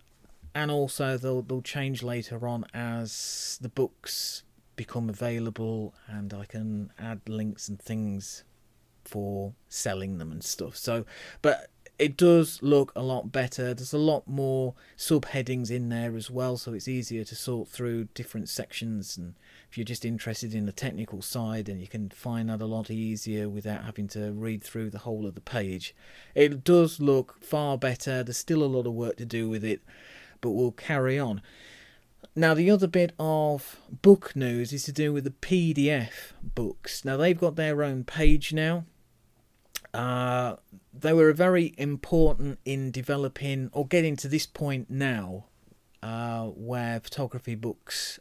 and 0.55 0.71
also 0.71 1.17
they'll 1.17 1.43
they'll 1.43 1.63
change 1.63 2.03
later 2.03 2.47
on 2.47 2.65
as 2.75 3.59
the 3.61 3.69
books 3.69 4.43
become 4.77 5.09
available, 5.09 5.95
and 6.07 6.33
I 6.33 6.45
can 6.45 6.93
add 6.99 7.21
links 7.27 7.69
and 7.69 7.81
things 7.81 8.45
for 9.05 9.53
selling 9.69 10.19
them 10.19 10.33
and 10.33 10.43
stuff. 10.43 10.77
So, 10.77 11.05
but 11.43 11.71
it 12.01 12.17
does 12.17 12.63
look 12.63 12.93
a 12.97 13.03
lot 13.03 13.31
better. 13.31 13.75
There's 13.75 13.93
a 13.93 13.99
lot 13.99 14.27
more 14.27 14.75
subheadings 14.97 15.71
in 15.71 15.91
there 15.91 16.17
as 16.17 16.31
well, 16.31 16.57
so 16.57 16.73
it's 16.73 16.89
easier 16.89 17.25
to 17.25 17.37
sort 17.37 17.69
through 17.69 18.05
different 18.15 18.49
sections. 18.49 19.19
And 19.19 19.35
if 19.71 19.77
you're 19.77 19.85
just 19.85 20.07
interested 20.07 20.55
in 20.55 20.65
the 20.65 20.73
technical 20.73 21.21
side, 21.21 21.69
and 21.69 21.79
you 21.79 21.87
can 21.87 22.09
find 22.09 22.49
that 22.49 22.63
a 22.63 22.67
lot 22.67 22.91
easier 22.91 23.51
without 23.51 23.85
having 23.85 24.09
to 24.09 24.33
read 24.33 24.63
through 24.63 24.89
the 24.89 25.01
whole 25.01 25.27
of 25.27 25.35
the 25.35 25.43
page. 25.43 25.95
It 26.35 26.65
does 26.65 27.01
look 27.01 27.37
far 27.45 27.77
better. 27.77 28.23
There's 28.23 28.39
still 28.39 28.63
a 28.63 28.65
lot 28.65 28.87
of 28.87 28.95
work 28.95 29.19
to 29.19 29.27
do 29.27 29.51
with 29.51 29.63
it, 29.63 29.83
but 30.41 30.53
we'll 30.53 30.73
carry 30.73 31.19
on. 31.19 31.43
Now, 32.37 32.55
the 32.55 32.71
other 32.71 32.87
bit 32.87 33.13
of 33.19 33.81
book 34.03 34.35
news 34.37 34.73
is 34.73 34.85
to 34.85 34.93
do 34.93 35.13
with 35.13 35.25
the 35.25 35.31
PDF 35.31 36.33
books. 36.43 37.05
Now, 37.05 37.17
they've 37.17 37.39
got 37.39 37.57
their 37.57 37.83
own 37.83 38.05
page 38.05 38.53
now. 38.53 38.85
Uh, 39.93 40.57
they 40.95 41.13
were 41.13 41.33
very 41.33 41.75
important 41.77 42.59
in 42.65 42.91
developing 42.93 43.69
or 43.73 43.87
getting 43.87 44.17
to 44.17 44.29
this 44.29 44.47
point 44.47 44.89
now 44.89 45.47
uh, 46.03 46.45
where 46.47 47.01
photography 47.01 47.57
books 47.57 48.21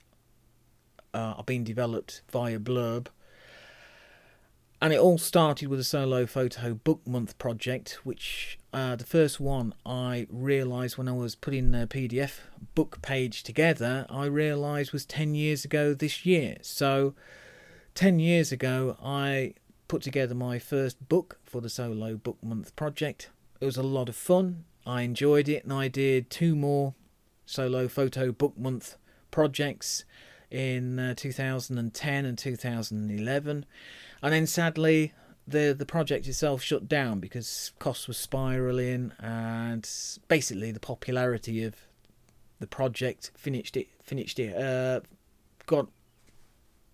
uh, 1.13 1.35
are 1.37 1.43
being 1.43 1.63
developed 1.63 2.21
via 2.31 2.59
Blurb. 2.59 3.07
And 4.81 4.93
it 4.93 4.99
all 4.99 5.17
started 5.17 5.67
with 5.67 5.81
a 5.81 5.83
solo 5.83 6.25
photo 6.25 6.73
book 6.73 7.05
month 7.05 7.37
project, 7.37 7.99
which 8.05 8.57
uh, 8.71 8.95
the 8.95 9.03
first 9.03 9.37
one 9.37 9.73
I 9.85 10.25
realised 10.29 10.97
when 10.97 11.09
I 11.09 11.11
was 11.11 11.35
putting 11.35 11.71
the 11.71 11.85
PDF 11.85 12.39
book 12.75 13.01
page 13.01 13.43
together, 13.43 14.05
I 14.09 14.25
realised 14.25 14.93
was 14.93 15.05
10 15.05 15.35
years 15.35 15.65
ago 15.65 15.93
this 15.93 16.25
year. 16.25 16.57
So, 16.61 17.13
10 17.95 18.19
years 18.19 18.53
ago, 18.53 18.95
I 19.03 19.55
put 19.89 20.01
together 20.01 20.33
my 20.33 20.59
first 20.59 21.09
book 21.09 21.39
for 21.43 21.59
the 21.59 21.69
solo 21.69 22.15
book 22.15 22.37
month 22.41 22.73
project. 22.77 23.29
It 23.59 23.65
was 23.65 23.75
a 23.75 23.83
lot 23.83 24.07
of 24.07 24.15
fun. 24.15 24.63
I 24.85 25.01
enjoyed 25.01 25.49
it, 25.49 25.65
and 25.65 25.73
I 25.73 25.89
did 25.89 26.29
two 26.29 26.55
more 26.55 26.93
solo 27.45 27.89
photo 27.89 28.31
book 28.31 28.57
month 28.57 28.95
projects 29.29 30.05
in 30.49 30.99
uh, 30.99 31.13
2010 31.15 32.25
and 32.25 32.37
2011. 32.37 33.65
And 34.21 34.33
then 34.33 34.47
sadly, 34.47 35.13
the 35.47 35.75
the 35.77 35.85
project 35.85 36.27
itself 36.27 36.61
shut 36.61 36.87
down 36.87 37.19
because 37.19 37.71
costs 37.79 38.07
were 38.07 38.13
spiraling 38.13 39.11
and 39.19 39.89
basically 40.27 40.71
the 40.71 40.79
popularity 40.79 41.63
of 41.63 41.75
the 42.59 42.67
project 42.67 43.31
finished 43.35 43.75
it 43.77 43.87
finished 44.03 44.37
it 44.39 44.55
uh, 44.55 44.99
got 45.65 45.87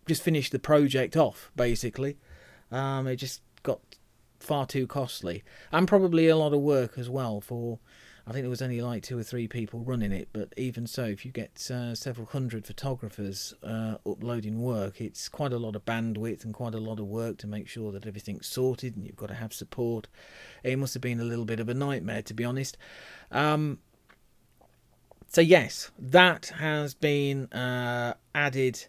just 0.07 0.21
finished 0.21 0.51
the 0.51 0.59
project 0.59 1.17
off 1.17 1.51
basically. 1.55 2.17
Um, 2.71 3.07
it 3.07 3.17
just 3.17 3.41
got 3.63 3.79
far 4.39 4.65
too 4.65 4.85
costly 4.85 5.43
and 5.71 5.87
probably 5.87 6.27
a 6.27 6.35
lot 6.35 6.53
of 6.53 6.59
work 6.61 6.97
as 6.97 7.09
well 7.09 7.41
for 7.41 7.79
I 8.27 8.31
think 8.31 8.43
there 8.43 8.49
was 8.49 8.63
only 8.63 8.81
like 8.81 9.03
two 9.03 9.19
or 9.19 9.23
three 9.23 9.47
people 9.47 9.81
running 9.81 10.11
it, 10.11 10.29
but 10.33 10.51
even 10.57 10.87
so, 10.87 11.03
if 11.03 11.25
you 11.25 11.31
get 11.31 11.69
uh, 11.69 11.93
several 11.93 12.25
hundred 12.25 12.65
photographers 12.65 13.53
uh, 13.61 13.97
uploading 14.03 14.59
work, 14.61 14.99
it's 14.99 15.29
quite 15.29 15.53
a 15.53 15.59
lot 15.59 15.75
of 15.75 15.85
bandwidth 15.85 16.43
and 16.43 16.51
quite 16.51 16.73
a 16.73 16.79
lot 16.79 16.99
of 16.99 17.05
work 17.05 17.37
to 17.37 17.47
make 17.47 17.67
sure 17.67 17.91
that 17.91 18.07
everything's 18.07 18.47
sorted, 18.47 18.95
and 18.95 19.05
you've 19.05 19.15
got 19.15 19.27
to 19.27 19.35
have 19.35 19.53
support. 19.53 20.07
It 20.63 20.79
must 20.79 20.95
have 20.95 21.01
been 21.01 21.19
a 21.19 21.23
little 21.23 21.45
bit 21.45 21.59
of 21.59 21.69
a 21.69 21.75
nightmare, 21.75 22.23
to 22.23 22.33
be 22.33 22.43
honest. 22.43 22.77
Um, 23.31 23.77
so 25.27 25.41
yes, 25.41 25.91
that 25.99 26.47
has 26.57 26.95
been 26.95 27.45
uh, 27.51 28.15
added 28.33 28.87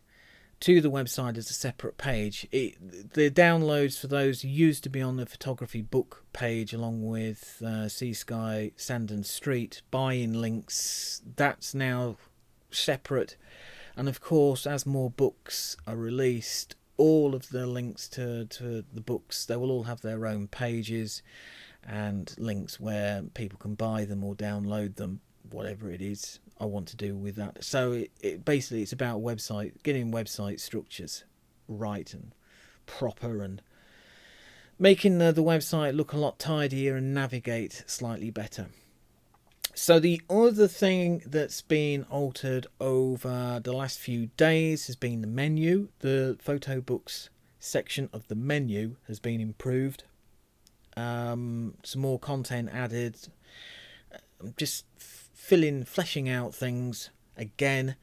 to 0.60 0.80
the 0.80 0.90
website 0.90 1.36
as 1.36 1.50
a 1.50 1.54
separate 1.54 1.98
page. 1.98 2.46
It, 2.50 3.12
the 3.14 3.30
downloads 3.30 3.98
for 4.00 4.06
those 4.06 4.44
used 4.44 4.82
to 4.84 4.88
be 4.88 5.02
on 5.02 5.16
the 5.16 5.26
photography 5.26 5.82
book 5.82 6.24
page 6.32 6.72
along 6.72 7.06
with 7.06 7.62
uh, 7.64 7.88
Sea 7.88 8.14
Sky, 8.14 8.72
Sand 8.76 9.10
and 9.10 9.26
Street, 9.26 9.82
buy-in 9.90 10.40
links. 10.40 11.22
That's 11.36 11.74
now 11.74 12.16
separate. 12.70 13.36
And 13.96 14.08
of 14.08 14.20
course, 14.20 14.66
as 14.66 14.86
more 14.86 15.10
books 15.10 15.76
are 15.86 15.96
released, 15.96 16.74
all 16.96 17.34
of 17.34 17.50
the 17.50 17.66
links 17.66 18.08
to, 18.08 18.46
to 18.46 18.84
the 18.92 19.00
books, 19.00 19.44
they 19.44 19.56
will 19.56 19.70
all 19.70 19.84
have 19.84 20.00
their 20.00 20.26
own 20.26 20.48
pages 20.48 21.22
and 21.86 22.34
links 22.38 22.80
where 22.80 23.22
people 23.34 23.58
can 23.58 23.74
buy 23.74 24.04
them 24.04 24.24
or 24.24 24.34
download 24.34 24.96
them, 24.96 25.20
whatever 25.50 25.90
it 25.90 26.02
is. 26.02 26.40
I 26.58 26.64
want 26.64 26.88
to 26.88 26.96
do 26.96 27.16
with 27.16 27.36
that. 27.36 27.64
So 27.64 27.92
it, 27.92 28.10
it 28.20 28.44
basically 28.44 28.82
it's 28.82 28.92
about 28.92 29.20
website 29.20 29.82
getting 29.82 30.12
website 30.12 30.60
structures 30.60 31.24
right 31.68 32.12
and 32.14 32.32
proper 32.86 33.42
and 33.42 33.60
making 34.78 35.18
the, 35.18 35.32
the 35.32 35.42
website 35.42 35.96
look 35.96 36.12
a 36.12 36.18
lot 36.18 36.38
tidier 36.38 36.96
and 36.96 37.12
navigate 37.14 37.84
slightly 37.86 38.30
better. 38.30 38.66
So 39.74 40.00
the 40.00 40.22
other 40.30 40.68
thing 40.68 41.22
that's 41.26 41.60
been 41.60 42.04
altered 42.04 42.66
over 42.80 43.60
the 43.62 43.74
last 43.74 43.98
few 43.98 44.30
days 44.38 44.86
has 44.86 44.96
been 44.96 45.20
the 45.20 45.26
menu. 45.26 45.88
The 45.98 46.38
photo 46.40 46.80
books 46.80 47.28
section 47.60 48.08
of 48.12 48.26
the 48.28 48.34
menu 48.34 48.96
has 49.06 49.20
been 49.20 49.38
improved. 49.38 50.04
Um, 50.96 51.74
some 51.84 52.00
more 52.00 52.18
content 52.18 52.70
added. 52.72 53.16
I'm 54.40 54.54
Just 54.56 54.86
filling, 55.46 55.84
fleshing 55.84 56.28
out 56.28 56.54
things 56.54 57.10
again. 57.36 57.96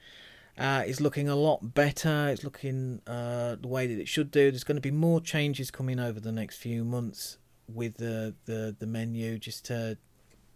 Uh, 0.58 0.84
is 0.86 1.02
looking 1.02 1.28
a 1.28 1.36
lot 1.36 1.74
better. 1.74 2.30
It's 2.30 2.44
looking 2.44 3.02
uh, 3.08 3.56
the 3.60 3.68
way 3.68 3.88
that 3.88 4.00
it 4.00 4.08
should 4.08 4.30
do. 4.30 4.52
There's 4.52 4.64
going 4.64 4.78
to 4.78 4.82
be 4.82 4.92
more 4.92 5.20
changes 5.20 5.72
coming 5.72 6.00
over 6.00 6.20
the 6.20 6.32
next 6.32 6.58
few 6.58 6.86
months 6.86 7.40
with 7.68 7.98
the, 7.98 8.36
the, 8.46 8.76
the 8.78 8.86
menu 8.86 9.40
just 9.40 9.66
to 9.66 9.98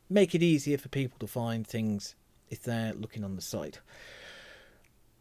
make 0.08 0.36
it 0.36 0.44
easier 0.44 0.78
for 0.78 0.88
people 0.88 1.18
to 1.20 1.28
find 1.28 1.66
things 1.66 2.16
if 2.50 2.62
they're 2.62 2.94
looking 2.94 3.24
on 3.24 3.36
the 3.36 3.42
site. 3.42 3.80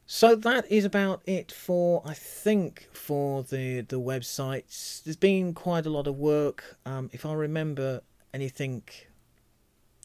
So 0.04 0.36
that 0.36 0.70
is 0.70 0.84
about 0.84 1.22
it 1.26 1.50
for 1.50 2.00
I 2.04 2.14
think 2.14 2.88
for 2.92 3.42
the 3.42 3.80
the 3.80 3.98
websites. 3.98 5.02
There's 5.02 5.16
been 5.16 5.52
quite 5.52 5.84
a 5.84 5.90
lot 5.90 6.06
of 6.06 6.16
work. 6.16 6.76
Um, 6.86 7.10
if 7.12 7.26
I 7.26 7.32
remember 7.32 8.02
anything 8.32 8.84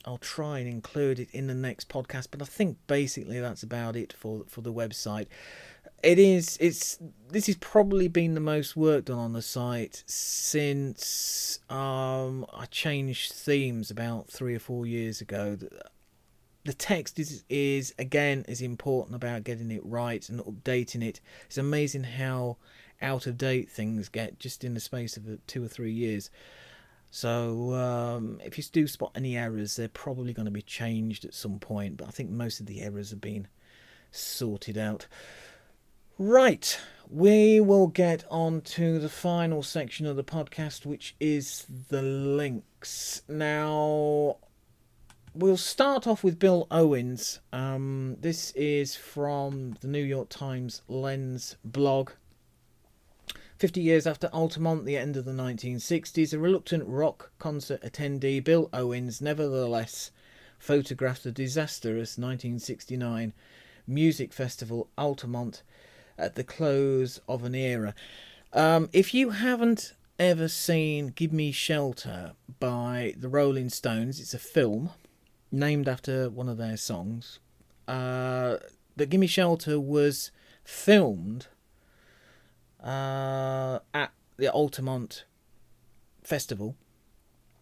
I'll 0.05 0.17
try 0.17 0.59
and 0.59 0.67
include 0.67 1.19
it 1.19 1.29
in 1.31 1.47
the 1.47 1.53
next 1.53 1.89
podcast, 1.89 2.27
but 2.31 2.41
I 2.41 2.45
think 2.45 2.77
basically 2.87 3.39
that's 3.39 3.63
about 3.63 3.95
it 3.95 4.13
for 4.13 4.43
for 4.47 4.61
the 4.61 4.73
website. 4.73 5.27
It 6.03 6.17
is 6.17 6.57
it's 6.59 6.97
this 7.29 7.45
has 7.45 7.57
probably 7.57 8.07
been 8.07 8.33
the 8.33 8.39
most 8.39 8.75
work 8.75 9.05
done 9.05 9.19
on 9.19 9.33
the 9.33 9.41
site 9.41 10.03
since 10.07 11.59
um, 11.69 12.45
I 12.51 12.65
changed 12.65 13.33
themes 13.33 13.91
about 13.91 14.27
three 14.27 14.55
or 14.55 14.59
four 14.59 14.85
years 14.85 15.21
ago. 15.21 15.57
The 16.63 16.73
text 16.73 17.19
is 17.19 17.43
is 17.49 17.93
again 17.99 18.45
is 18.47 18.61
important 18.61 19.15
about 19.15 19.43
getting 19.43 19.71
it 19.71 19.85
right 19.85 20.27
and 20.29 20.39
updating 20.39 21.03
it. 21.03 21.21
It's 21.45 21.57
amazing 21.57 22.03
how 22.03 22.57
out 23.01 23.27
of 23.27 23.37
date 23.37 23.69
things 23.69 24.09
get 24.09 24.39
just 24.39 24.63
in 24.63 24.73
the 24.73 24.79
space 24.79 25.17
of 25.17 25.25
two 25.47 25.63
or 25.63 25.67
three 25.67 25.91
years. 25.91 26.29
So 27.13 27.73
um, 27.73 28.39
if 28.43 28.57
you 28.57 28.63
do 28.71 28.87
spot 28.87 29.11
any 29.15 29.37
errors, 29.37 29.75
they're 29.75 29.89
probably 29.89 30.31
going 30.33 30.45
to 30.45 30.51
be 30.51 30.61
changed 30.61 31.25
at 31.25 31.33
some 31.33 31.59
point. 31.59 31.97
But 31.97 32.07
I 32.07 32.11
think 32.11 32.29
most 32.29 32.61
of 32.61 32.65
the 32.65 32.81
errors 32.81 33.09
have 33.09 33.19
been 33.19 33.49
sorted 34.11 34.77
out. 34.77 35.07
Right, 36.17 36.79
we 37.09 37.59
will 37.59 37.87
get 37.87 38.23
on 38.29 38.61
to 38.61 38.99
the 38.99 39.09
final 39.09 39.61
section 39.61 40.05
of 40.05 40.15
the 40.15 40.23
podcast, 40.23 40.85
which 40.85 41.15
is 41.19 41.65
the 41.89 42.01
links. 42.01 43.23
Now, 43.27 44.37
we'll 45.33 45.57
start 45.57 46.07
off 46.07 46.23
with 46.23 46.39
Bill 46.39 46.67
Owens. 46.71 47.39
Um, 47.51 48.17
this 48.21 48.51
is 48.51 48.95
from 48.95 49.77
the 49.81 49.87
New 49.87 50.03
York 50.03 50.29
Times 50.29 50.81
Lens 50.87 51.57
blog. 51.65 52.11
50 53.61 53.79
years 53.79 54.07
after 54.07 54.27
Altamont, 54.33 54.85
the 54.85 54.97
end 54.97 55.15
of 55.15 55.23
the 55.23 55.31
1960s, 55.31 56.33
a 56.33 56.39
reluctant 56.39 56.83
rock 56.87 57.29
concert 57.37 57.79
attendee, 57.83 58.43
Bill 58.43 58.71
Owens, 58.73 59.21
nevertheless 59.21 60.09
photographed 60.57 61.23
the 61.23 61.31
disastrous 61.31 62.17
1969 62.17 63.33
music 63.85 64.33
festival 64.33 64.89
Altamont 64.97 65.61
at 66.17 66.33
the 66.33 66.43
close 66.43 67.21
of 67.27 67.43
an 67.43 67.53
era. 67.53 67.93
Um, 68.51 68.89
if 68.93 69.13
you 69.13 69.29
haven't 69.29 69.93
ever 70.17 70.47
seen 70.47 71.09
Give 71.09 71.31
Me 71.31 71.51
Shelter 71.51 72.31
by 72.59 73.13
the 73.15 73.29
Rolling 73.29 73.69
Stones, 73.69 74.19
it's 74.19 74.33
a 74.33 74.39
film 74.39 74.89
named 75.51 75.87
after 75.87 76.31
one 76.31 76.49
of 76.49 76.57
their 76.57 76.77
songs. 76.77 77.37
Uh, 77.87 78.57
the 78.95 79.05
Give 79.05 79.19
Me 79.19 79.27
Shelter 79.27 79.79
was 79.79 80.31
filmed 80.63 81.45
uh, 82.83 83.79
at 83.93 84.11
the 84.37 84.51
Altamont 84.51 85.25
Festival. 86.23 86.75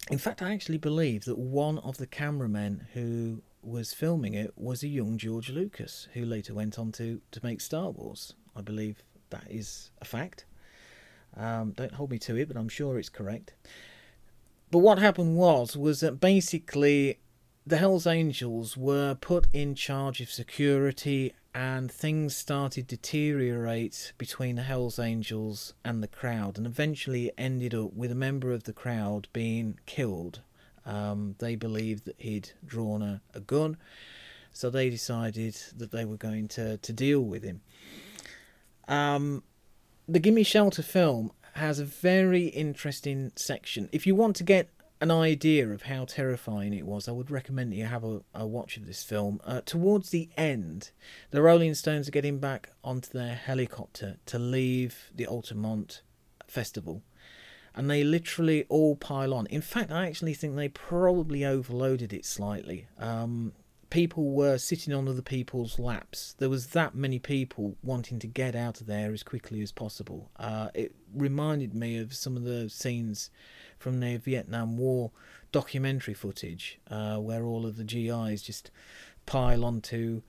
in 0.10 0.18
fact, 0.18 0.42
I 0.42 0.54
actually 0.54 0.78
believe 0.78 1.26
that 1.26 1.38
one 1.38 1.78
of 1.80 1.98
the 1.98 2.08
cameramen 2.08 2.88
who 2.94 3.42
was 3.62 3.94
filming 3.94 4.34
it 4.34 4.54
was 4.56 4.84
a 4.84 4.88
young 4.88 5.18
George 5.18 5.50
Lucas, 5.50 6.08
who 6.14 6.24
later 6.24 6.54
went 6.54 6.80
on 6.80 6.92
to, 6.94 7.22
to 7.32 7.40
make 7.44 7.62
Star 7.62 7.90
Wars. 7.90 8.34
I 8.56 8.62
believe 8.62 9.04
that 9.30 9.46
is 9.50 9.92
a 10.02 10.06
fact. 10.06 10.46
Um, 11.36 11.72
don't 11.72 11.94
hold 11.94 12.12
me 12.12 12.20
to 12.20 12.36
it, 12.36 12.48
but 12.48 12.58
I'm 12.58 12.70
sure 12.70 12.98
it's 12.98 13.10
correct. 13.10 13.54
But 14.72 14.80
what 14.80 15.00
happened 15.00 15.36
was 15.36 15.76
was 15.76 16.00
that 16.00 16.20
basically 16.20 17.20
the 17.66 17.78
Hells 17.78 18.08
Angels 18.08 18.78
were 18.78 19.16
put 19.16 19.48
in 19.54 19.76
charge 19.76 20.22
of 20.22 20.32
security 20.32 21.34
and 21.54 21.92
things 21.92 22.36
started 22.36 22.88
to 22.88 22.96
deteriorate 22.96 24.14
between 24.18 24.56
the 24.56 24.62
Hells 24.62 25.00
Angels 25.00 25.74
and 25.84 26.04
the 26.04 26.08
crowd, 26.08 26.58
and 26.58 26.68
eventually 26.68 27.32
ended 27.38 27.74
up 27.74 27.94
with 27.94 28.12
a 28.12 28.16
member 28.16 28.52
of 28.52 28.64
the 28.64 28.74
crowd 28.74 29.28
being 29.34 29.80
killed. 29.86 30.42
Um, 30.86 31.36
they 31.40 31.56
believed 31.56 32.06
that 32.06 32.16
he'd 32.18 32.52
drawn 32.66 33.02
a, 33.02 33.22
a 33.34 33.40
gun, 33.40 33.78
so 34.52 34.70
they 34.70 34.90
decided 34.90 35.56
that 35.78 35.92
they 35.92 36.06
were 36.06 36.18
going 36.18 36.48
to, 36.50 36.78
to 36.78 36.94
deal 36.94 37.22
with 37.22 37.44
him. 37.44 37.62
Um, 38.88 39.44
the 40.08 40.20
Gimme 40.20 40.44
Shelter 40.44 40.82
film 40.82 41.32
has 41.54 41.80
a 41.80 41.86
very 41.86 42.48
interesting 42.48 43.32
section. 43.36 43.90
If 43.92 44.08
you 44.08 44.16
want 44.16 44.36
to 44.38 44.44
get 44.44 44.70
an 45.02 45.12
idea 45.12 45.70
of 45.70 45.84
how 45.84 46.06
terrifying 46.06 46.74
it 46.74 46.86
was, 46.86 47.08
I 47.08 47.12
would 47.12 47.32
recommend 47.32 47.72
that 47.72 47.78
you 47.78 47.86
have 47.86 48.04
a, 48.04 48.22
a 48.36 48.46
watch 48.46 48.76
of 48.76 48.86
this 48.86 49.04
film. 49.04 49.40
Uh, 49.46 49.62
towards 49.62 50.10
the 50.10 50.30
end, 50.38 50.92
the 51.32 51.42
Rolling 51.42 51.74
Stones 51.74 52.08
are 52.08 52.12
getting 52.12 52.40
back 52.40 52.72
onto 52.84 53.10
their 53.10 53.36
helicopter 53.36 54.18
to 54.26 54.38
leave 54.38 55.12
the 55.16 55.26
Altamont 55.26 56.02
Festival. 56.48 57.02
And 57.74 57.90
they 57.90 58.04
literally 58.04 58.66
all 58.68 58.96
pile 58.96 59.34
on. 59.34 59.46
In 59.48 59.62
fact, 59.62 59.92
I 59.92 60.08
actually 60.08 60.34
think 60.34 60.56
they 60.56 60.68
probably 60.68 61.46
overloaded 61.46 62.12
it 62.12 62.26
slightly. 62.26 62.88
Um, 62.98 63.54
people 63.90 64.32
were 64.32 64.58
sitting 64.58 64.94
on 64.94 65.08
other 65.08 65.22
people's 65.22 65.80
laps. 65.80 66.36
There 66.38 66.50
was 66.50 66.68
that 66.68 66.96
many 66.96 67.20
people 67.20 67.76
wanting 67.84 68.20
to 68.20 68.28
get 68.28 68.56
out 68.56 68.82
of 68.82 68.88
there 68.88 69.12
as 69.12 69.24
quickly 69.24 69.62
as 69.62 69.72
possible. 69.72 70.30
Uh, 70.38 70.70
it 70.74 70.96
reminded 71.14 71.74
me 71.74 71.98
of 71.98 72.14
some 72.14 72.38
of 72.38 72.44
the 72.44 72.70
scenes 72.70 73.30
from 73.78 74.00
the 74.00 74.18
Vietnam 74.18 74.78
War 74.78 75.12
documentary 75.52 76.14
footage, 76.14 76.80
uh, 76.90 77.18
where 77.18 77.44
all 77.44 77.66
of 77.66 77.78
the 77.78 77.84
GIs 77.84 78.42
just 78.42 78.70
pile 79.26 79.66
onto 79.66 80.22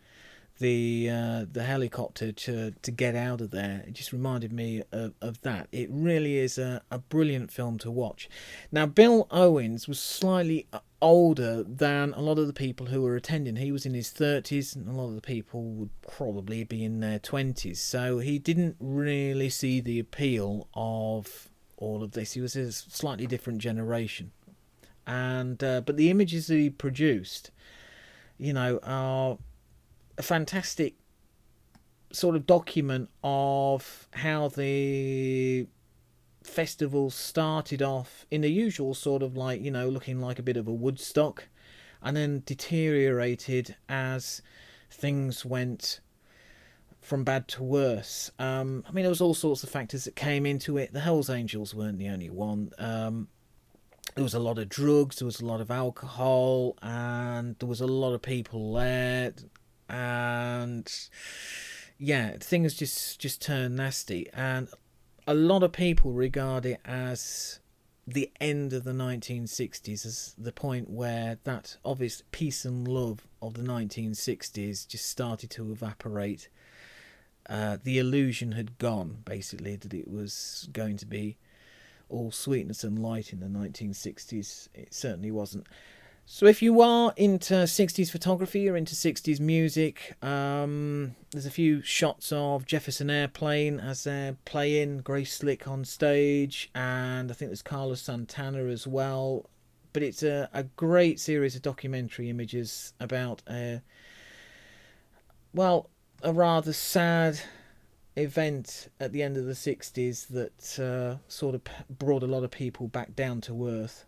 the 0.58 1.08
uh, 1.10 1.46
the 1.50 1.64
helicopter 1.64 2.32
to 2.32 2.72
to 2.82 2.90
get 2.90 3.16
out 3.16 3.40
of 3.40 3.50
there. 3.50 3.82
It 3.86 3.94
just 3.94 4.12
reminded 4.12 4.52
me 4.52 4.82
of, 4.92 5.14
of 5.20 5.40
that. 5.42 5.68
It 5.72 5.88
really 5.90 6.38
is 6.38 6.58
a, 6.58 6.82
a 6.90 6.98
brilliant 6.98 7.50
film 7.50 7.78
to 7.78 7.90
watch. 7.90 8.28
Now, 8.70 8.86
Bill 8.86 9.26
Owens 9.30 9.88
was 9.88 9.98
slightly 9.98 10.66
older 11.02 11.62
than 11.62 12.12
a 12.14 12.20
lot 12.20 12.38
of 12.38 12.46
the 12.46 12.52
people 12.52 12.86
who 12.86 13.02
were 13.02 13.16
attending. 13.16 13.56
He 13.56 13.72
was 13.72 13.86
in 13.86 13.94
his 13.94 14.08
30s, 14.08 14.76
and 14.76 14.88
a 14.88 14.92
lot 14.92 15.08
of 15.08 15.14
the 15.14 15.20
people 15.20 15.62
would 15.62 15.90
probably 16.02 16.64
be 16.64 16.84
in 16.84 17.00
their 17.00 17.18
20s. 17.18 17.78
So 17.78 18.18
he 18.18 18.38
didn't 18.38 18.76
really 18.78 19.48
see 19.48 19.80
the 19.80 19.98
appeal 19.98 20.68
of 20.74 21.48
all 21.76 22.02
of 22.02 22.12
this. 22.12 22.32
He 22.32 22.40
was 22.40 22.56
a 22.56 22.72
slightly 22.72 23.26
different 23.26 23.60
generation, 23.60 24.32
and 25.06 25.62
uh, 25.64 25.80
but 25.80 25.96
the 25.96 26.10
images 26.10 26.46
that 26.48 26.56
he 26.56 26.70
produced, 26.70 27.50
you 28.38 28.52
know, 28.52 28.78
are 28.82 29.38
a 30.18 30.22
fantastic 30.22 30.94
sort 32.12 32.36
of 32.36 32.46
document 32.46 33.08
of 33.22 34.08
how 34.12 34.48
the 34.48 35.66
festival 36.42 37.10
started 37.10 37.82
off 37.82 38.26
in 38.30 38.40
the 38.40 38.50
usual 38.50 38.94
sort 38.94 39.22
of 39.22 39.36
like 39.36 39.62
you 39.62 39.70
know 39.70 39.88
looking 39.88 40.20
like 40.20 40.38
a 40.38 40.42
bit 40.42 40.56
of 40.56 40.66
a 40.68 40.72
Woodstock, 40.72 41.48
and 42.02 42.16
then 42.16 42.42
deteriorated 42.46 43.76
as 43.88 44.42
things 44.90 45.44
went 45.44 46.00
from 47.00 47.24
bad 47.24 47.48
to 47.48 47.62
worse. 47.62 48.30
Um, 48.38 48.84
I 48.88 48.92
mean, 48.92 49.04
there 49.04 49.10
was 49.10 49.20
all 49.22 49.34
sorts 49.34 49.62
of 49.62 49.70
factors 49.70 50.04
that 50.04 50.16
came 50.16 50.44
into 50.44 50.76
it. 50.76 50.92
The 50.92 51.00
Hells 51.00 51.30
Angels 51.30 51.74
weren't 51.74 51.98
the 51.98 52.08
only 52.08 52.28
one. 52.28 52.72
Um, 52.78 53.28
there 54.16 54.24
was 54.24 54.34
a 54.34 54.40
lot 54.40 54.58
of 54.58 54.68
drugs, 54.68 55.16
there 55.16 55.26
was 55.26 55.40
a 55.40 55.46
lot 55.46 55.60
of 55.60 55.70
alcohol, 55.70 56.76
and 56.82 57.56
there 57.58 57.68
was 57.68 57.80
a 57.80 57.86
lot 57.86 58.12
of 58.12 58.20
people 58.20 58.74
there 58.74 59.32
and 59.90 60.92
yeah, 61.98 62.36
things 62.40 62.74
just 62.74 63.20
just 63.20 63.42
turned 63.42 63.76
nasty, 63.76 64.28
and 64.32 64.68
a 65.30 65.34
lot 65.34 65.62
of 65.62 65.70
people 65.70 66.10
regard 66.10 66.66
it 66.66 66.80
as 66.84 67.60
the 68.04 68.32
end 68.40 68.72
of 68.72 68.82
the 68.82 68.90
1960s 68.90 70.04
as 70.04 70.34
the 70.36 70.50
point 70.50 70.90
where 70.90 71.38
that 71.44 71.76
obvious 71.84 72.24
peace 72.32 72.64
and 72.64 72.88
love 72.88 73.28
of 73.40 73.54
the 73.54 73.62
1960s 73.62 74.88
just 74.88 75.08
started 75.08 75.48
to 75.48 75.70
evaporate. 75.70 76.48
Uh, 77.48 77.78
the 77.80 77.96
illusion 77.96 78.50
had 78.52 78.76
gone, 78.78 79.18
basically, 79.24 79.76
that 79.76 79.94
it 79.94 80.10
was 80.10 80.68
going 80.72 80.96
to 80.96 81.06
be 81.06 81.36
all 82.08 82.32
sweetness 82.32 82.82
and 82.82 82.98
light 82.98 83.32
in 83.32 83.38
the 83.38 83.46
1960s. 83.46 84.66
It 84.74 84.92
certainly 84.92 85.30
wasn't. 85.30 85.68
So 86.32 86.46
if 86.46 86.62
you 86.62 86.80
are 86.80 87.12
into 87.16 87.54
60s 87.54 88.08
photography 88.08 88.68
or 88.68 88.76
into 88.76 88.94
60s 88.94 89.40
music, 89.40 90.14
um, 90.22 91.16
there's 91.32 91.44
a 91.44 91.50
few 91.50 91.82
shots 91.82 92.30
of 92.30 92.64
Jefferson 92.66 93.10
Airplane 93.10 93.80
as 93.80 94.04
they're 94.04 94.36
playing 94.44 94.98
Grace 94.98 95.34
Slick 95.34 95.66
on 95.66 95.84
stage, 95.84 96.70
and 96.72 97.32
I 97.32 97.34
think 97.34 97.48
there's 97.48 97.62
Carlos 97.62 98.00
Santana 98.00 98.66
as 98.66 98.86
well. 98.86 99.50
But 99.92 100.04
it's 100.04 100.22
a, 100.22 100.48
a 100.52 100.62
great 100.62 101.18
series 101.18 101.56
of 101.56 101.62
documentary 101.62 102.30
images 102.30 102.92
about 103.00 103.42
a, 103.50 103.82
well, 105.52 105.90
a 106.22 106.32
rather 106.32 106.72
sad 106.72 107.40
event 108.14 108.88
at 109.00 109.10
the 109.10 109.24
end 109.24 109.36
of 109.36 109.46
the 109.46 109.54
60s 109.54 110.28
that 110.28 110.78
uh, 110.78 111.18
sort 111.26 111.56
of 111.56 111.62
brought 111.88 112.22
a 112.22 112.28
lot 112.28 112.44
of 112.44 112.52
people 112.52 112.86
back 112.86 113.16
down 113.16 113.40
to 113.40 113.66
earth. 113.66 114.04